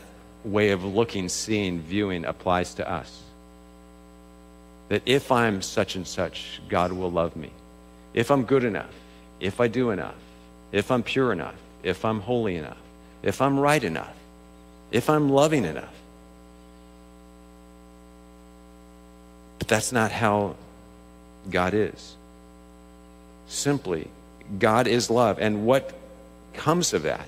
way 0.44 0.70
of 0.70 0.84
looking, 0.84 1.28
seeing, 1.28 1.80
viewing 1.80 2.24
applies 2.24 2.74
to 2.74 2.90
us. 2.90 3.20
That 4.88 5.02
if 5.06 5.30
I'm 5.30 5.62
such 5.62 5.96
and 5.96 6.06
such, 6.06 6.60
God 6.68 6.92
will 6.92 7.10
love 7.10 7.36
me. 7.36 7.50
If 8.14 8.30
I'm 8.30 8.44
good 8.44 8.64
enough, 8.64 8.90
if 9.38 9.60
I 9.60 9.68
do 9.68 9.90
enough, 9.90 10.14
if 10.72 10.90
I'm 10.90 11.02
pure 11.02 11.32
enough, 11.32 11.54
if 11.82 12.04
I'm 12.04 12.20
holy 12.20 12.56
enough, 12.56 12.76
if 13.22 13.40
I'm 13.40 13.58
right 13.58 13.82
enough, 13.82 14.14
if 14.90 15.08
I'm 15.08 15.30
loving 15.30 15.64
enough. 15.64 15.94
But 19.58 19.68
that's 19.68 19.92
not 19.92 20.10
how 20.10 20.56
God 21.50 21.74
is. 21.74 22.16
Simply, 23.46 24.08
God 24.58 24.86
is 24.86 25.10
love. 25.10 25.38
And 25.38 25.66
what 25.66 25.92
comes 26.54 26.92
of 26.92 27.02
that 27.02 27.26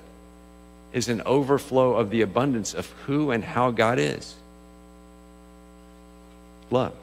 is 0.93 1.09
an 1.09 1.21
overflow 1.25 1.95
of 1.95 2.09
the 2.09 2.21
abundance 2.21 2.73
of 2.73 2.89
who 3.05 3.31
and 3.31 3.43
how 3.43 3.71
God 3.71 3.99
is 3.99 4.35
love. 6.69 6.93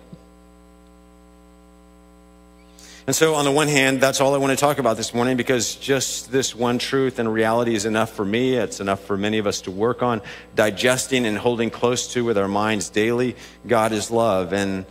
And 3.07 3.17
so, 3.17 3.35
on 3.35 3.45
the 3.45 3.51
one 3.51 3.67
hand, 3.67 4.01
that's 4.01 4.21
all 4.21 4.35
I 4.35 4.39
want 4.39 4.53
to 4.53 4.57
talk 4.57 4.79
about 4.79 4.97
this 4.97 5.13
morning 5.15 5.37
because 5.37 5.75
just 5.75 6.31
this 6.31 6.55
one 6.55 6.79
truth 6.79 7.19
and 7.19 7.33
reality 7.33 7.75
is 7.75 7.85
enough 7.85 8.13
for 8.13 8.25
me. 8.25 8.55
It's 8.55 8.79
enough 8.79 9.01
for 9.01 9.17
many 9.17 9.39
of 9.39 9.47
us 9.47 9.63
to 9.63 9.71
work 9.71 10.03
on 10.03 10.21
digesting 10.55 11.27
and 11.27 11.37
holding 11.37 11.71
close 11.71 12.13
to 12.13 12.25
with 12.25 12.39
our 12.39 12.47
minds 12.47 12.89
daily. 12.91 13.35
God 13.67 13.91
is 13.93 14.11
love. 14.13 14.53
And 14.53 14.85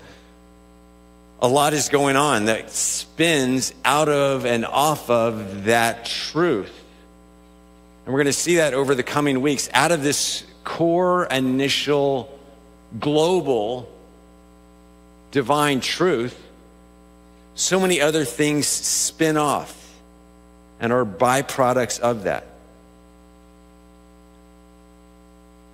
a 1.41 1.47
lot 1.47 1.73
is 1.73 1.87
going 1.87 2.17
on 2.17 2.45
that 2.45 2.71
spins 2.71 3.73
out 3.85 4.09
of 4.09 4.45
and 4.45 4.65
off 4.65 5.09
of 5.09 5.65
that 5.65 6.05
truth. 6.05 6.73
And 8.09 8.15
we're 8.15 8.23
going 8.23 8.33
to 8.33 8.39
see 8.39 8.55
that 8.55 8.73
over 8.73 8.95
the 8.95 9.03
coming 9.03 9.39
weeks. 9.39 9.69
Out 9.71 9.91
of 9.91 10.01
this 10.01 10.43
core, 10.63 11.25
initial, 11.25 12.39
global, 12.99 13.87
divine 15.29 15.79
truth, 15.79 16.35
so 17.53 17.79
many 17.79 18.01
other 18.01 18.25
things 18.25 18.65
spin 18.65 19.37
off 19.37 19.95
and 20.79 20.91
are 20.91 21.05
byproducts 21.05 21.99
of 21.99 22.23
that. 22.23 22.47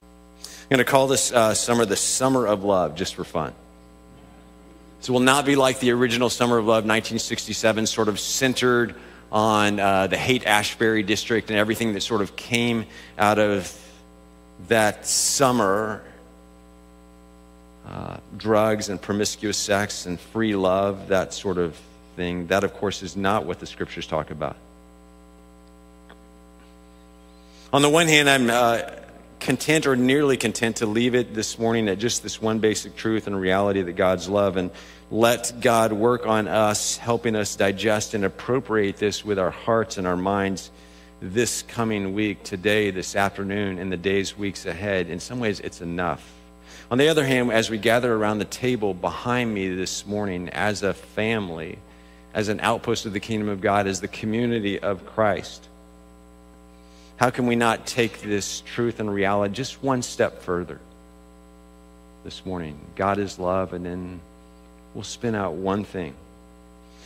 I'm 0.03 0.69
going 0.69 0.79
to 0.79 0.83
call 0.83 1.07
this 1.07 1.31
uh, 1.31 1.53
summer 1.53 1.85
the 1.85 1.95
Summer 1.95 2.47
of 2.47 2.65
Love, 2.65 2.95
just 2.95 3.15
for 3.15 3.23
fun. 3.23 3.53
So, 4.99 5.11
it 5.11 5.13
will 5.13 5.21
not 5.21 5.45
be 5.45 5.55
like 5.55 5.79
the 5.79 5.91
original 5.91 6.29
Summer 6.29 6.57
of 6.57 6.65
Love, 6.65 6.83
1967, 6.83 7.87
sort 7.87 8.09
of 8.09 8.19
centered 8.19 8.93
on 9.35 9.81
uh, 9.81 10.07
the 10.07 10.15
Haight 10.15 10.47
Ashbury 10.47 11.03
district 11.03 11.49
and 11.49 11.59
everything 11.59 11.93
that 11.93 12.01
sort 12.01 12.21
of 12.21 12.37
came 12.37 12.85
out 13.17 13.37
of 13.37 13.69
that 14.69 15.05
summer 15.05 16.01
uh, 17.85 18.15
drugs 18.37 18.87
and 18.87 18.99
promiscuous 18.99 19.57
sex 19.57 20.05
and 20.05 20.17
free 20.17 20.55
love, 20.55 21.09
that 21.09 21.33
sort 21.33 21.57
of 21.57 21.77
thing. 22.15 22.47
That, 22.47 22.63
of 22.63 22.73
course, 22.75 23.03
is 23.03 23.17
not 23.17 23.45
what 23.45 23.59
the 23.59 23.65
scriptures 23.65 24.07
talk 24.07 24.31
about. 24.31 24.55
On 27.73 27.81
the 27.81 27.89
one 27.89 28.07
hand, 28.07 28.29
I'm 28.29 28.49
uh, 28.49 28.83
content 29.41 29.85
or 29.85 29.97
nearly 29.97 30.37
content 30.37 30.77
to 30.77 30.85
leave 30.85 31.13
it 31.13 31.33
this 31.33 31.59
morning 31.59 31.89
at 31.89 31.99
just 31.99 32.23
this 32.23 32.41
one 32.41 32.59
basic 32.59 32.95
truth 32.95 33.27
and 33.27 33.37
reality 33.37 33.81
that 33.81 33.93
God's 33.97 34.29
love. 34.29 34.55
And 34.55 34.71
let 35.11 35.53
God 35.61 35.93
work 35.93 36.25
on 36.25 36.47
us, 36.47 36.97
helping 36.97 37.35
us 37.35 37.55
digest 37.55 38.13
and 38.13 38.25
appropriate 38.25 38.97
this 38.97 39.23
with 39.23 39.37
our 39.37 39.51
hearts 39.51 39.97
and 39.97 40.07
our 40.07 40.17
minds 40.17 40.71
this 41.21 41.61
coming 41.63 42.13
week, 42.13 42.43
today, 42.43 42.91
this 42.91 43.15
afternoon, 43.15 43.79
and 43.79 43.91
the 43.91 43.97
days, 43.97 44.37
weeks 44.37 44.65
ahead. 44.65 45.09
In 45.09 45.19
some 45.19 45.39
ways, 45.39 45.59
it's 45.59 45.81
enough. 45.81 46.31
On 46.91 46.97
the 46.97 47.07
other 47.07 47.25
hand, 47.25 47.51
as 47.51 47.69
we 47.69 47.77
gather 47.77 48.13
around 48.13 48.39
the 48.39 48.45
table 48.45 48.93
behind 48.93 49.53
me 49.53 49.73
this 49.73 50.05
morning 50.05 50.49
as 50.49 50.83
a 50.83 50.93
family, 50.93 51.79
as 52.33 52.49
an 52.49 52.59
outpost 52.59 53.05
of 53.05 53.13
the 53.13 53.19
kingdom 53.19 53.49
of 53.49 53.61
God, 53.61 53.87
as 53.87 54.01
the 54.01 54.07
community 54.07 54.79
of 54.79 55.05
Christ, 55.05 55.67
how 57.17 57.29
can 57.29 57.47
we 57.47 57.55
not 57.55 57.87
take 57.87 58.21
this 58.21 58.61
truth 58.61 58.99
and 58.99 59.11
reality 59.11 59.53
just 59.53 59.81
one 59.81 60.01
step 60.01 60.41
further 60.41 60.79
this 62.23 62.45
morning? 62.45 62.77
God 62.95 63.17
is 63.19 63.39
love, 63.39 63.73
and 63.73 63.85
then 63.85 64.19
we'll 64.95 65.03
spin 65.03 65.35
out 65.35 65.53
one 65.53 65.83
thing. 65.83 66.15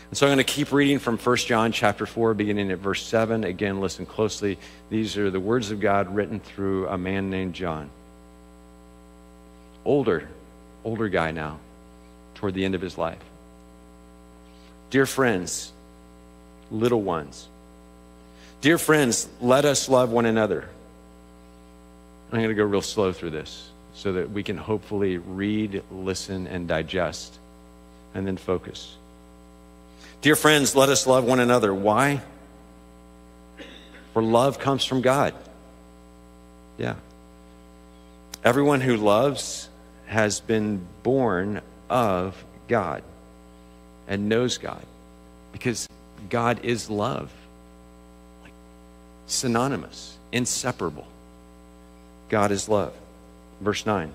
And 0.09 0.17
so 0.17 0.25
I'm 0.25 0.29
going 0.29 0.45
to 0.45 0.51
keep 0.51 0.71
reading 0.71 0.99
from 0.99 1.17
1 1.17 1.37
John 1.37 1.71
chapter 1.71 2.05
4, 2.05 2.33
beginning 2.33 2.71
at 2.71 2.79
verse 2.79 3.05
7. 3.05 3.43
Again, 3.43 3.81
listen 3.81 4.05
closely. 4.05 4.57
These 4.89 5.17
are 5.17 5.29
the 5.29 5.39
words 5.39 5.71
of 5.71 5.79
God 5.79 6.15
written 6.15 6.39
through 6.39 6.87
a 6.87 6.97
man 6.97 7.29
named 7.29 7.53
John. 7.53 7.89
Older, 9.85 10.29
older 10.83 11.09
guy 11.09 11.31
now, 11.31 11.59
toward 12.35 12.53
the 12.53 12.63
end 12.63 12.75
of 12.75 12.81
his 12.81 12.97
life. 12.97 13.21
Dear 14.89 15.05
friends, 15.05 15.71
little 16.71 17.01
ones, 17.01 17.47
dear 18.61 18.77
friends, 18.77 19.27
let 19.41 19.65
us 19.65 19.89
love 19.89 20.11
one 20.11 20.25
another. 20.25 20.67
I'm 22.31 22.37
going 22.39 22.49
to 22.49 22.55
go 22.55 22.63
real 22.63 22.81
slow 22.81 23.11
through 23.11 23.31
this 23.31 23.69
so 23.93 24.13
that 24.13 24.31
we 24.31 24.43
can 24.43 24.57
hopefully 24.57 25.17
read, 25.17 25.83
listen, 25.91 26.47
and 26.47 26.67
digest 26.67 27.37
and 28.13 28.25
then 28.25 28.37
focus. 28.37 28.95
Dear 30.21 30.35
friends, 30.35 30.75
let 30.75 30.89
us 30.89 31.07
love 31.07 31.23
one 31.23 31.39
another. 31.39 31.73
Why? 31.73 32.21
For 34.13 34.21
love 34.21 34.59
comes 34.59 34.83
from 34.83 35.01
God. 35.01 35.33
Yeah. 36.77 36.95
Everyone 38.43 38.81
who 38.81 38.97
loves 38.97 39.69
has 40.07 40.39
been 40.39 40.85
born 41.03 41.61
of 41.89 42.43
God 42.67 43.03
and 44.07 44.27
knows 44.27 44.57
God 44.57 44.83
because 45.51 45.87
God 46.29 46.61
is 46.63 46.89
love. 46.89 47.31
Like 48.43 48.53
synonymous, 49.27 50.17
inseparable. 50.31 51.07
God 52.29 52.51
is 52.51 52.67
love. 52.67 52.93
Verse 53.61 53.85
9. 53.85 54.11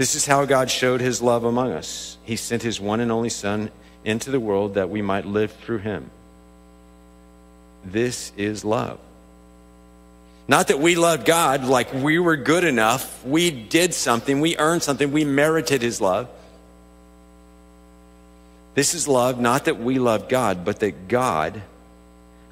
This 0.00 0.14
is 0.14 0.24
how 0.24 0.46
God 0.46 0.70
showed 0.70 1.02
his 1.02 1.20
love 1.20 1.44
among 1.44 1.72
us. 1.72 2.16
He 2.24 2.36
sent 2.36 2.62
his 2.62 2.80
one 2.80 3.00
and 3.00 3.12
only 3.12 3.28
Son 3.28 3.70
into 4.02 4.30
the 4.30 4.40
world 4.40 4.76
that 4.76 4.88
we 4.88 5.02
might 5.02 5.26
live 5.26 5.52
through 5.52 5.80
him. 5.80 6.10
This 7.84 8.32
is 8.38 8.64
love. 8.64 8.98
Not 10.48 10.68
that 10.68 10.78
we 10.78 10.94
loved 10.94 11.26
God 11.26 11.66
like 11.66 11.92
we 11.92 12.18
were 12.18 12.38
good 12.38 12.64
enough, 12.64 13.22
we 13.26 13.50
did 13.50 13.92
something, 13.92 14.40
we 14.40 14.56
earned 14.56 14.82
something, 14.82 15.12
we 15.12 15.26
merited 15.26 15.82
his 15.82 16.00
love. 16.00 16.30
This 18.74 18.94
is 18.94 19.06
love, 19.06 19.38
not 19.38 19.66
that 19.66 19.78
we 19.78 19.98
loved 19.98 20.30
God, 20.30 20.64
but 20.64 20.80
that 20.80 21.08
God, 21.08 21.60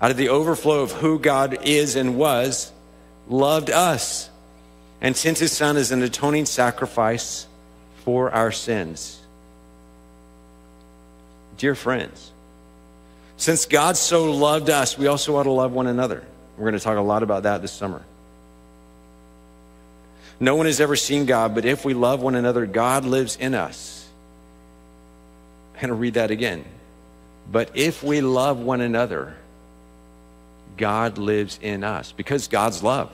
out 0.03 0.11
of 0.11 0.19
the 0.19 0.29
overflow 0.29 0.83
of 0.83 0.93
who 0.93 1.19
God 1.19 1.61
is 1.63 1.97
and 1.97 2.19
was, 2.19 2.71
loved 3.27 3.71
us 3.71 4.29
and 5.01 5.17
since 5.17 5.39
his 5.39 5.53
Son 5.53 5.77
is 5.77 5.93
an 5.93 6.03
atoning 6.03 6.47
sacrifice 6.47 7.47
for 8.05 8.31
our 8.31 8.51
sins. 8.51 9.21
Dear 11.57 11.75
friends, 11.75 12.33
since 13.37 13.67
God 13.67 13.97
so 13.97 14.33
loved 14.33 14.71
us, 14.71 14.99
we 14.99 15.07
also 15.07 15.37
ought 15.37 15.45
to 15.45 15.53
love 15.53 15.73
one 15.73 15.87
another. 15.87 16.25
We're 16.57 16.65
going 16.65 16.79
to 16.79 16.81
talk 16.81 16.97
a 16.97 17.01
lot 17.01 17.23
about 17.23 17.45
that 17.45 17.63
this 17.63 17.73
summer. 17.73 18.03
No 20.41 20.57
one 20.57 20.67
has 20.67 20.81
ever 20.81 20.97
seen 20.97 21.27
God, 21.27 21.55
but 21.55 21.65
if 21.65 21.85
we 21.85 21.95
love 21.95 22.21
one 22.21 22.35
another, 22.35 22.67
God 22.67 23.05
lives 23.05 23.37
in 23.37 23.55
us. 23.55 24.09
I'm 25.75 25.81
going 25.81 25.89
to 25.89 25.95
read 25.95 26.15
that 26.15 26.31
again. 26.31 26.65
But 27.51 27.71
if 27.75 28.03
we 28.03 28.21
love 28.21 28.59
one 28.59 28.81
another, 28.81 29.37
God 30.77 31.19
lives 31.19 31.59
in 31.63 31.83
us 31.83 32.13
because 32.13 32.49
God's 32.49 32.83
love. 32.83 33.11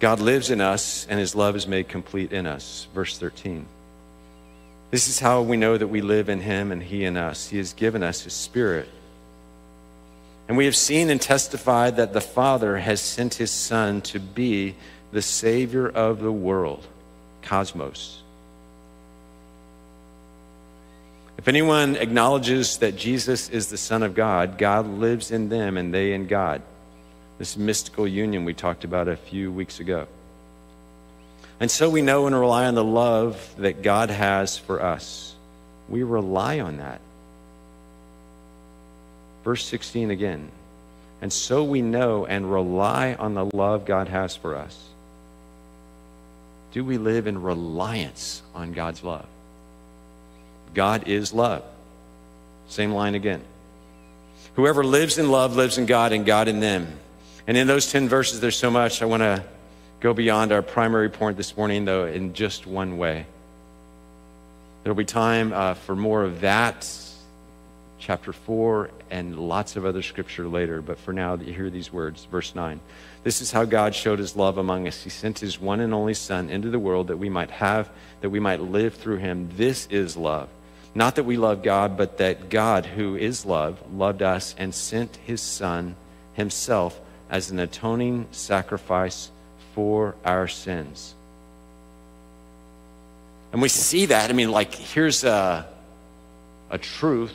God 0.00 0.20
lives 0.20 0.50
in 0.50 0.60
us, 0.60 1.06
and 1.10 1.18
his 1.18 1.34
love 1.34 1.56
is 1.56 1.66
made 1.66 1.88
complete 1.88 2.32
in 2.32 2.46
us. 2.46 2.86
Verse 2.94 3.18
13. 3.18 3.66
This 4.90 5.08
is 5.08 5.18
how 5.18 5.42
we 5.42 5.56
know 5.56 5.76
that 5.76 5.88
we 5.88 6.00
live 6.00 6.28
in 6.28 6.40
him 6.40 6.72
and 6.72 6.82
he 6.82 7.04
in 7.04 7.16
us. 7.16 7.48
He 7.48 7.58
has 7.58 7.72
given 7.72 8.02
us 8.02 8.22
his 8.22 8.32
spirit. 8.32 8.88
And 10.46 10.56
we 10.56 10.64
have 10.64 10.76
seen 10.76 11.10
and 11.10 11.20
testified 11.20 11.96
that 11.96 12.14
the 12.14 12.22
Father 12.22 12.78
has 12.78 13.00
sent 13.00 13.34
his 13.34 13.50
Son 13.50 14.00
to 14.02 14.18
be 14.18 14.76
the 15.12 15.20
Savior 15.20 15.88
of 15.88 16.20
the 16.20 16.32
world, 16.32 16.86
cosmos. 17.42 18.22
If 21.36 21.48
anyone 21.48 21.96
acknowledges 21.96 22.78
that 22.78 22.96
Jesus 22.96 23.50
is 23.50 23.68
the 23.68 23.76
Son 23.76 24.02
of 24.02 24.14
God, 24.14 24.58
God 24.58 24.86
lives 24.86 25.30
in 25.30 25.50
them 25.50 25.76
and 25.76 25.92
they 25.92 26.12
in 26.14 26.26
God 26.26 26.62
this 27.38 27.56
mystical 27.56 28.06
union 28.06 28.44
we 28.44 28.54
talked 28.54 28.84
about 28.84 29.08
a 29.08 29.16
few 29.16 29.50
weeks 29.50 29.80
ago. 29.80 30.06
And 31.60 31.70
so 31.70 31.88
we 31.88 32.02
know 32.02 32.26
and 32.26 32.38
rely 32.38 32.66
on 32.66 32.74
the 32.74 32.84
love 32.84 33.54
that 33.58 33.82
God 33.82 34.10
has 34.10 34.58
for 34.58 34.82
us. 34.82 35.34
We 35.88 36.02
rely 36.02 36.60
on 36.60 36.78
that. 36.78 37.00
Verse 39.44 39.64
16 39.64 40.10
again. 40.10 40.50
And 41.20 41.32
so 41.32 41.64
we 41.64 41.82
know 41.82 42.26
and 42.26 42.52
rely 42.52 43.14
on 43.14 43.34
the 43.34 43.44
love 43.44 43.84
God 43.86 44.08
has 44.08 44.36
for 44.36 44.56
us. 44.56 44.78
Do 46.72 46.84
we 46.84 46.98
live 46.98 47.26
in 47.26 47.42
reliance 47.42 48.42
on 48.54 48.72
God's 48.72 49.02
love? 49.02 49.26
God 50.74 51.08
is 51.08 51.32
love. 51.32 51.64
Same 52.68 52.92
line 52.92 53.14
again. 53.14 53.42
Whoever 54.54 54.84
lives 54.84 55.18
in 55.18 55.30
love 55.30 55.56
lives 55.56 55.78
in 55.78 55.86
God 55.86 56.12
and 56.12 56.26
God 56.26 56.46
in 56.46 56.60
them. 56.60 56.98
And 57.48 57.56
in 57.56 57.66
those 57.66 57.90
10 57.90 58.10
verses, 58.10 58.40
there's 58.40 58.58
so 58.58 58.70
much. 58.70 59.00
I 59.00 59.06
want 59.06 59.22
to 59.22 59.42
go 60.00 60.12
beyond 60.12 60.52
our 60.52 60.60
primary 60.60 61.08
point 61.08 61.38
this 61.38 61.56
morning, 61.56 61.86
though, 61.86 62.04
in 62.04 62.34
just 62.34 62.66
one 62.66 62.98
way. 62.98 63.24
There'll 64.82 64.94
be 64.94 65.06
time 65.06 65.54
uh, 65.54 65.72
for 65.72 65.96
more 65.96 66.24
of 66.24 66.42
that, 66.42 66.86
chapter 67.98 68.34
4, 68.34 68.90
and 69.10 69.38
lots 69.38 69.76
of 69.76 69.86
other 69.86 70.02
scripture 70.02 70.46
later. 70.46 70.82
But 70.82 70.98
for 70.98 71.14
now, 71.14 71.36
you 71.36 71.54
hear 71.54 71.70
these 71.70 71.90
words. 71.90 72.26
Verse 72.26 72.54
9. 72.54 72.80
This 73.24 73.40
is 73.40 73.50
how 73.50 73.64
God 73.64 73.94
showed 73.94 74.18
his 74.18 74.36
love 74.36 74.58
among 74.58 74.86
us. 74.86 75.02
He 75.02 75.08
sent 75.08 75.38
his 75.38 75.58
one 75.58 75.80
and 75.80 75.94
only 75.94 76.12
Son 76.12 76.50
into 76.50 76.68
the 76.68 76.78
world 76.78 77.06
that 77.06 77.16
we 77.16 77.30
might 77.30 77.50
have, 77.50 77.88
that 78.20 78.28
we 78.28 78.40
might 78.40 78.60
live 78.60 78.92
through 78.92 79.16
him. 79.16 79.48
This 79.56 79.86
is 79.86 80.18
love. 80.18 80.50
Not 80.94 81.14
that 81.14 81.24
we 81.24 81.38
love 81.38 81.62
God, 81.62 81.96
but 81.96 82.18
that 82.18 82.50
God, 82.50 82.84
who 82.84 83.16
is 83.16 83.46
love, 83.46 83.80
loved 83.90 84.20
us 84.20 84.54
and 84.58 84.74
sent 84.74 85.16
his 85.24 85.40
Son 85.40 85.96
himself 86.34 87.00
as 87.30 87.50
an 87.50 87.58
atoning 87.58 88.26
sacrifice 88.30 89.30
for 89.74 90.14
our 90.24 90.48
sins. 90.48 91.14
And 93.52 93.62
we 93.62 93.68
see 93.68 94.06
that. 94.06 94.30
I 94.30 94.32
mean, 94.32 94.50
like, 94.50 94.74
here's 94.74 95.24
a, 95.24 95.66
a 96.70 96.78
truth. 96.78 97.34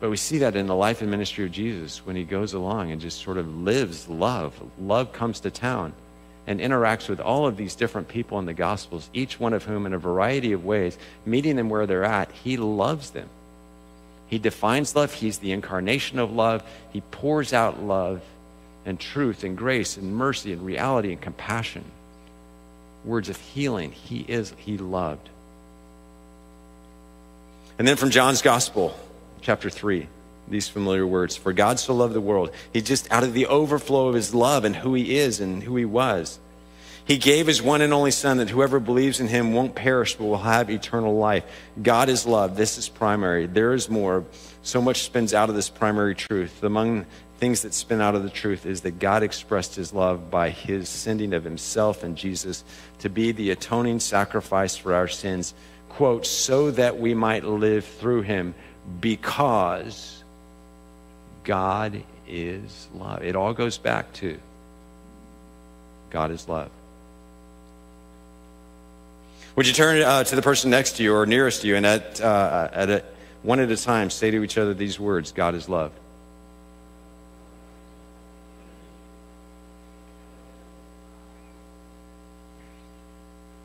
But 0.00 0.10
we 0.10 0.16
see 0.16 0.38
that 0.38 0.56
in 0.56 0.66
the 0.66 0.74
life 0.74 1.00
and 1.00 1.10
ministry 1.10 1.44
of 1.44 1.52
Jesus 1.52 2.04
when 2.04 2.16
he 2.16 2.24
goes 2.24 2.54
along 2.54 2.90
and 2.90 3.00
just 3.00 3.22
sort 3.22 3.38
of 3.38 3.48
lives 3.62 4.08
love. 4.08 4.54
Love 4.80 5.12
comes 5.12 5.40
to 5.40 5.50
town 5.50 5.92
and 6.46 6.58
interacts 6.58 7.08
with 7.08 7.20
all 7.20 7.46
of 7.46 7.56
these 7.56 7.76
different 7.76 8.08
people 8.08 8.38
in 8.40 8.46
the 8.46 8.54
Gospels, 8.54 9.08
each 9.14 9.38
one 9.38 9.52
of 9.52 9.64
whom, 9.64 9.86
in 9.86 9.92
a 9.92 9.98
variety 9.98 10.52
of 10.52 10.64
ways, 10.64 10.98
meeting 11.24 11.54
them 11.54 11.68
where 11.68 11.86
they're 11.86 12.04
at, 12.04 12.32
he 12.32 12.56
loves 12.56 13.10
them. 13.10 13.28
He 14.28 14.38
defines 14.38 14.96
love. 14.96 15.12
He's 15.12 15.38
the 15.38 15.52
incarnation 15.52 16.18
of 16.18 16.32
love. 16.32 16.62
He 16.92 17.00
pours 17.00 17.52
out 17.52 17.82
love 17.82 18.22
and 18.84 18.98
truth 18.98 19.44
and 19.44 19.56
grace 19.56 19.96
and 19.96 20.14
mercy 20.14 20.52
and 20.52 20.64
reality 20.64 21.12
and 21.12 21.20
compassion. 21.20 21.84
Words 23.04 23.28
of 23.28 23.36
healing. 23.36 23.92
He 23.92 24.20
is, 24.20 24.54
he 24.58 24.78
loved. 24.78 25.28
And 27.78 27.86
then 27.86 27.96
from 27.96 28.10
John's 28.10 28.42
Gospel, 28.42 28.96
chapter 29.40 29.70
3, 29.70 30.06
these 30.48 30.68
familiar 30.68 31.06
words 31.06 31.36
For 31.36 31.52
God 31.52 31.78
so 31.78 31.94
loved 31.94 32.14
the 32.14 32.20
world. 32.20 32.50
He 32.72 32.80
just, 32.80 33.10
out 33.10 33.24
of 33.24 33.32
the 33.32 33.46
overflow 33.46 34.08
of 34.08 34.14
his 34.14 34.34
love 34.34 34.64
and 34.64 34.76
who 34.76 34.94
he 34.94 35.16
is 35.16 35.40
and 35.40 35.62
who 35.62 35.76
he 35.76 35.84
was, 35.84 36.38
he 37.04 37.18
gave 37.18 37.46
his 37.46 37.60
one 37.60 37.82
and 37.82 37.92
only 37.92 38.12
Son 38.12 38.36
that 38.38 38.50
whoever 38.50 38.78
believes 38.78 39.18
in 39.18 39.28
him 39.28 39.52
won't 39.52 39.74
perish 39.74 40.14
but 40.14 40.24
will 40.24 40.38
have 40.38 40.70
eternal 40.70 41.16
life. 41.16 41.44
God 41.82 42.08
is 42.08 42.26
love. 42.26 42.56
This 42.56 42.78
is 42.78 42.88
primary. 42.88 43.46
There 43.46 43.72
is 43.72 43.90
more. 43.90 44.24
So 44.62 44.80
much 44.80 45.02
spins 45.02 45.34
out 45.34 45.48
of 45.48 45.56
this 45.56 45.68
primary 45.68 46.14
truth. 46.14 46.62
Among 46.62 47.06
things 47.38 47.62
that 47.62 47.74
spin 47.74 48.00
out 48.00 48.14
of 48.14 48.22
the 48.22 48.30
truth 48.30 48.64
is 48.64 48.82
that 48.82 49.00
God 49.00 49.24
expressed 49.24 49.74
his 49.74 49.92
love 49.92 50.30
by 50.30 50.50
his 50.50 50.88
sending 50.88 51.34
of 51.34 51.42
himself 51.42 52.04
and 52.04 52.16
Jesus 52.16 52.62
to 53.00 53.08
be 53.08 53.32
the 53.32 53.50
atoning 53.50 53.98
sacrifice 53.98 54.76
for 54.76 54.94
our 54.94 55.08
sins, 55.08 55.52
quote, 55.88 56.24
so 56.24 56.70
that 56.70 57.00
we 57.00 57.14
might 57.14 57.42
live 57.42 57.84
through 57.84 58.22
him 58.22 58.54
because 59.00 60.22
God 61.42 62.00
is 62.28 62.86
love. 62.94 63.24
It 63.24 63.34
all 63.34 63.54
goes 63.54 63.76
back 63.76 64.12
to 64.14 64.38
God 66.10 66.30
is 66.30 66.46
love. 66.46 66.70
Would 69.54 69.66
you 69.66 69.74
turn 69.74 70.00
uh, 70.02 70.24
to 70.24 70.36
the 70.36 70.42
person 70.42 70.70
next 70.70 70.96
to 70.96 71.02
you 71.02 71.14
or 71.14 71.26
nearest 71.26 71.62
to 71.62 71.68
you 71.68 71.76
and 71.76 71.84
at, 71.84 72.20
uh, 72.20 72.68
at 72.72 72.90
a, 72.90 73.04
one 73.42 73.60
at 73.60 73.70
a 73.70 73.76
time 73.76 74.08
say 74.08 74.30
to 74.30 74.42
each 74.42 74.56
other 74.56 74.72
these 74.72 74.98
words 74.98 75.32
God 75.32 75.54
is 75.54 75.68
love? 75.68 75.92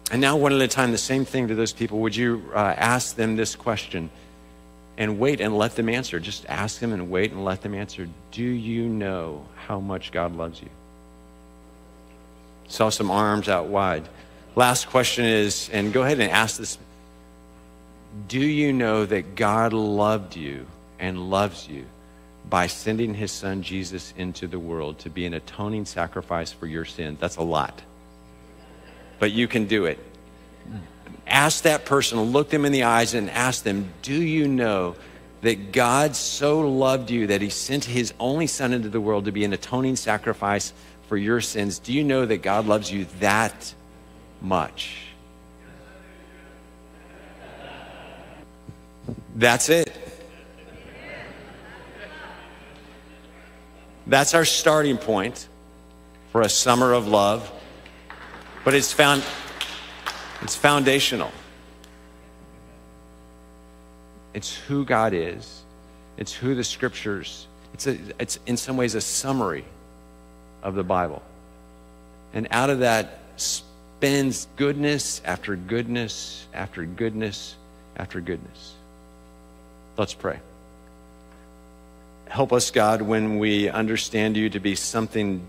And 0.09 0.21
now, 0.21 0.37
one 0.37 0.53
at 0.53 0.61
a 0.61 0.67
time, 0.69 0.91
the 0.91 0.97
same 0.97 1.25
thing 1.25 1.49
to 1.49 1.55
those 1.55 1.73
people. 1.73 1.99
Would 1.99 2.15
you 2.15 2.49
uh, 2.53 2.57
ask 2.57 3.15
them 3.15 3.35
this 3.35 3.55
question 3.55 4.09
and 4.97 5.19
wait 5.19 5.41
and 5.41 5.57
let 5.57 5.75
them 5.75 5.89
answer? 5.89 6.19
Just 6.19 6.45
ask 6.47 6.79
them 6.79 6.93
and 6.93 7.09
wait 7.09 7.31
and 7.31 7.43
let 7.43 7.61
them 7.61 7.73
answer. 7.73 8.07
Do 8.31 8.43
you 8.43 8.87
know 8.87 9.45
how 9.55 9.81
much 9.81 10.11
God 10.11 10.35
loves 10.35 10.61
you? 10.61 10.69
Saw 12.69 12.89
some 12.89 13.11
arms 13.11 13.49
out 13.49 13.67
wide. 13.67 14.07
Last 14.57 14.89
question 14.89 15.23
is, 15.23 15.69
and 15.71 15.93
go 15.93 16.01
ahead 16.01 16.19
and 16.19 16.31
ask 16.31 16.57
this 16.57 16.79
Do 18.27 18.39
you 18.39 18.73
know 18.73 19.05
that 19.05 19.35
God 19.35 19.71
loved 19.71 20.35
you 20.35 20.65
and 20.97 21.29
loves 21.29 21.67
you 21.69 21.85
by 22.49 22.65
sending 22.65 23.13
his 23.13 23.31
son 23.31 23.61
Jesus 23.61 24.15
into 24.17 24.47
the 24.47 24.57
world 24.57 24.97
to 24.99 25.11
be 25.11 25.27
an 25.27 25.35
atoning 25.35 25.85
sacrifice 25.85 26.51
for 26.51 26.65
your 26.65 26.85
sin? 26.85 27.17
That's 27.19 27.35
a 27.35 27.43
lot. 27.43 27.83
But 29.19 29.31
you 29.31 29.47
can 29.47 29.67
do 29.67 29.85
it. 29.85 29.99
Ask 31.27 31.65
that 31.65 31.85
person, 31.85 32.19
look 32.19 32.49
them 32.49 32.65
in 32.65 32.71
the 32.71 32.81
eyes, 32.81 33.13
and 33.13 33.29
ask 33.29 33.61
them 33.63 33.93
Do 34.01 34.19
you 34.19 34.47
know 34.47 34.95
that 35.41 35.71
God 35.71 36.15
so 36.15 36.67
loved 36.67 37.11
you 37.11 37.27
that 37.27 37.43
he 37.43 37.51
sent 37.51 37.85
his 37.85 38.11
only 38.19 38.47
son 38.47 38.73
into 38.73 38.89
the 38.89 39.01
world 39.01 39.25
to 39.25 39.31
be 39.31 39.45
an 39.45 39.53
atoning 39.53 39.97
sacrifice 39.97 40.73
for 41.07 41.15
your 41.15 41.41
sins? 41.41 41.77
Do 41.77 41.93
you 41.93 42.03
know 42.03 42.25
that 42.25 42.41
God 42.41 42.65
loves 42.65 42.91
you 42.91 43.05
that 43.19 43.75
much. 44.41 45.03
That's 49.35 49.69
it. 49.69 49.95
That's 54.07 54.33
our 54.33 54.45
starting 54.45 54.97
point. 54.97 55.47
for 56.31 56.41
a 56.41 56.49
summer 56.49 56.93
of 56.93 57.07
love, 57.07 57.51
but 58.63 58.75
it's 58.75 58.93
found 58.93 59.23
it's 60.43 60.55
foundational. 60.55 61.31
It's 64.35 64.55
who 64.55 64.85
God 64.85 65.13
is. 65.13 65.63
It's 66.17 66.31
who 66.31 66.53
the 66.53 66.63
scriptures. 66.63 67.47
It's 67.73 67.87
a, 67.87 67.97
it's 68.19 68.39
in 68.45 68.55
some 68.55 68.77
ways 68.77 68.93
a 68.93 69.01
summary 69.01 69.65
of 70.61 70.75
the 70.75 70.83
Bible. 70.83 71.23
And 72.33 72.47
out 72.51 72.69
of 72.69 72.79
that 72.79 73.19
spins 73.97 74.47
goodness 74.57 75.23
after 75.25 75.55
goodness 75.55 76.45
after 76.53 76.85
goodness 76.85 77.55
after 77.95 78.21
goodness. 78.21 78.75
Let's 79.97 80.13
pray. 80.13 80.39
Help 82.27 82.53
us, 82.53 82.69
God, 82.69 83.01
when 83.01 83.39
we 83.39 83.69
understand 83.69 84.37
you 84.37 84.51
to 84.51 84.59
be 84.59 84.75
something 84.75 85.41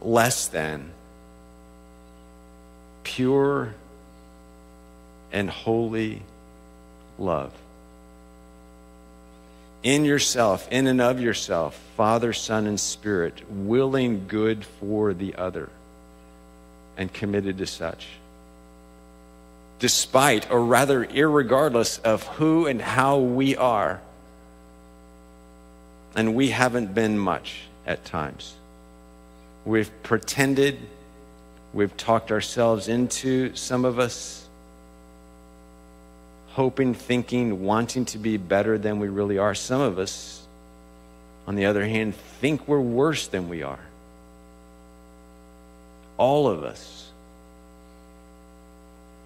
less 0.00 0.46
than 0.46 0.92
pure 3.02 3.74
and 5.32 5.50
holy 5.50 6.22
love. 7.18 7.52
In 9.82 10.04
yourself, 10.04 10.68
in 10.70 10.86
and 10.86 11.00
of 11.00 11.20
yourself, 11.20 11.76
Father, 11.96 12.32
Son, 12.32 12.68
and 12.68 12.78
Spirit, 12.78 13.42
willing 13.50 14.28
good 14.28 14.64
for 14.64 15.12
the 15.12 15.34
other 15.34 15.70
and 16.96 17.12
committed 17.12 17.58
to 17.58 17.66
such. 17.66 18.06
Despite, 19.78 20.50
or 20.50 20.64
rather, 20.64 21.04
irregardless 21.04 22.02
of 22.02 22.22
who 22.26 22.66
and 22.66 22.80
how 22.80 23.18
we 23.18 23.56
are. 23.56 24.00
And 26.14 26.34
we 26.34 26.48
haven't 26.48 26.94
been 26.94 27.18
much 27.18 27.60
at 27.86 28.04
times. 28.04 28.54
We've 29.66 29.90
pretended, 30.02 30.78
we've 31.74 31.94
talked 31.96 32.32
ourselves 32.32 32.88
into 32.88 33.54
some 33.54 33.84
of 33.84 33.98
us, 33.98 34.46
hoping, 36.48 36.94
thinking, 36.94 37.64
wanting 37.64 38.06
to 38.06 38.18
be 38.18 38.38
better 38.38 38.78
than 38.78 38.98
we 38.98 39.08
really 39.08 39.36
are. 39.36 39.54
Some 39.54 39.82
of 39.82 39.98
us, 39.98 40.40
on 41.46 41.54
the 41.54 41.66
other 41.66 41.86
hand, 41.86 42.14
think 42.14 42.66
we're 42.66 42.80
worse 42.80 43.26
than 43.26 43.50
we 43.50 43.62
are 43.62 43.85
all 46.18 46.48
of 46.48 46.64
us 46.64 47.10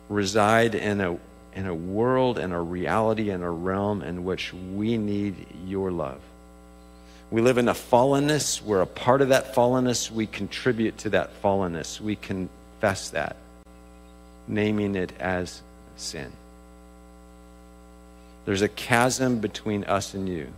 reside 0.09 0.75
in 0.75 1.01
a, 1.01 1.17
in 1.55 1.67
a 1.67 1.75
world 1.75 2.39
and 2.39 2.53
a 2.53 2.59
reality 2.59 3.31
and 3.31 3.43
a 3.43 3.51
realm 3.51 4.03
in 4.03 4.25
which 4.25 4.53
we 4.53 4.99
need 4.99 5.47
your 5.67 5.91
love. 5.91 6.21
We 7.31 7.43
live 7.43 7.59
in 7.59 7.69
a 7.69 7.75
fallenness. 7.75 8.61
We're 8.61 8.81
a 8.81 8.87
part 8.87 9.23
of 9.23 9.29
that 9.29 9.55
fallenness. 9.55 10.11
We 10.11 10.27
contribute 10.27 10.99
to 10.99 11.11
that 11.11 11.41
fallenness. 11.43 12.01
We 12.01 12.17
confess 12.17 13.11
that, 13.11 13.37
naming 14.49 14.97
it 14.97 15.13
as 15.21 15.63
sin. 15.97 16.33
There's 18.47 18.63
a 18.63 18.69
chasm 18.69 19.39
between 19.39 19.85
us 19.85 20.15
and 20.15 20.29
you 20.29 20.49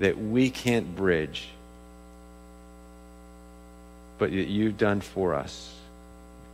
that 0.00 0.18
we 0.18 0.50
can't 0.50 0.94
bridge 0.94 1.48
but 4.22 4.30
that 4.30 4.46
you've 4.46 4.78
done 4.78 5.00
for 5.00 5.34
us, 5.34 5.74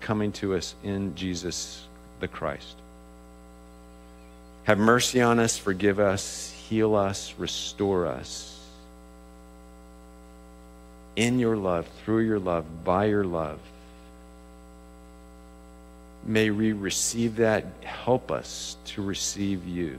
coming 0.00 0.33
to 0.33 0.54
us 0.54 0.74
in 0.83 1.14
Jesus 1.14 1.87
the 2.18 2.26
Christ. 2.26 2.74
Have 4.64 4.78
mercy 4.78 5.20
on 5.20 5.38
us, 5.38 5.59
forgive 5.59 6.00
us, 6.00 6.50
heal 6.50 6.94
us, 6.94 7.35
restore 7.37 8.07
us. 8.07 8.59
In 11.14 11.38
your 11.38 11.59
love, 11.59 11.87
through 12.07 12.20
your 12.20 12.38
love, 12.38 12.64
by 12.85 13.04
your 13.04 13.24
love. 13.24 13.59
May 16.24 16.48
we 16.48 16.72
receive 16.72 17.37
that. 17.37 17.66
Help 17.83 18.31
us 18.31 18.78
to 18.87 19.02
receive 19.02 19.68
you. 19.68 19.98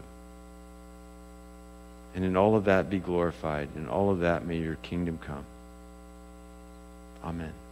And 2.15 2.25
in 2.25 2.35
all 2.35 2.55
of 2.55 2.65
that 2.65 2.89
be 2.89 2.97
glorified. 2.97 3.69
In 3.75 3.87
all 3.87 4.09
of 4.09 4.21
that 4.21 4.43
may 4.43 4.57
your 4.57 4.77
kingdom 4.77 5.19
come. 5.19 5.45
Amen. 7.23 7.68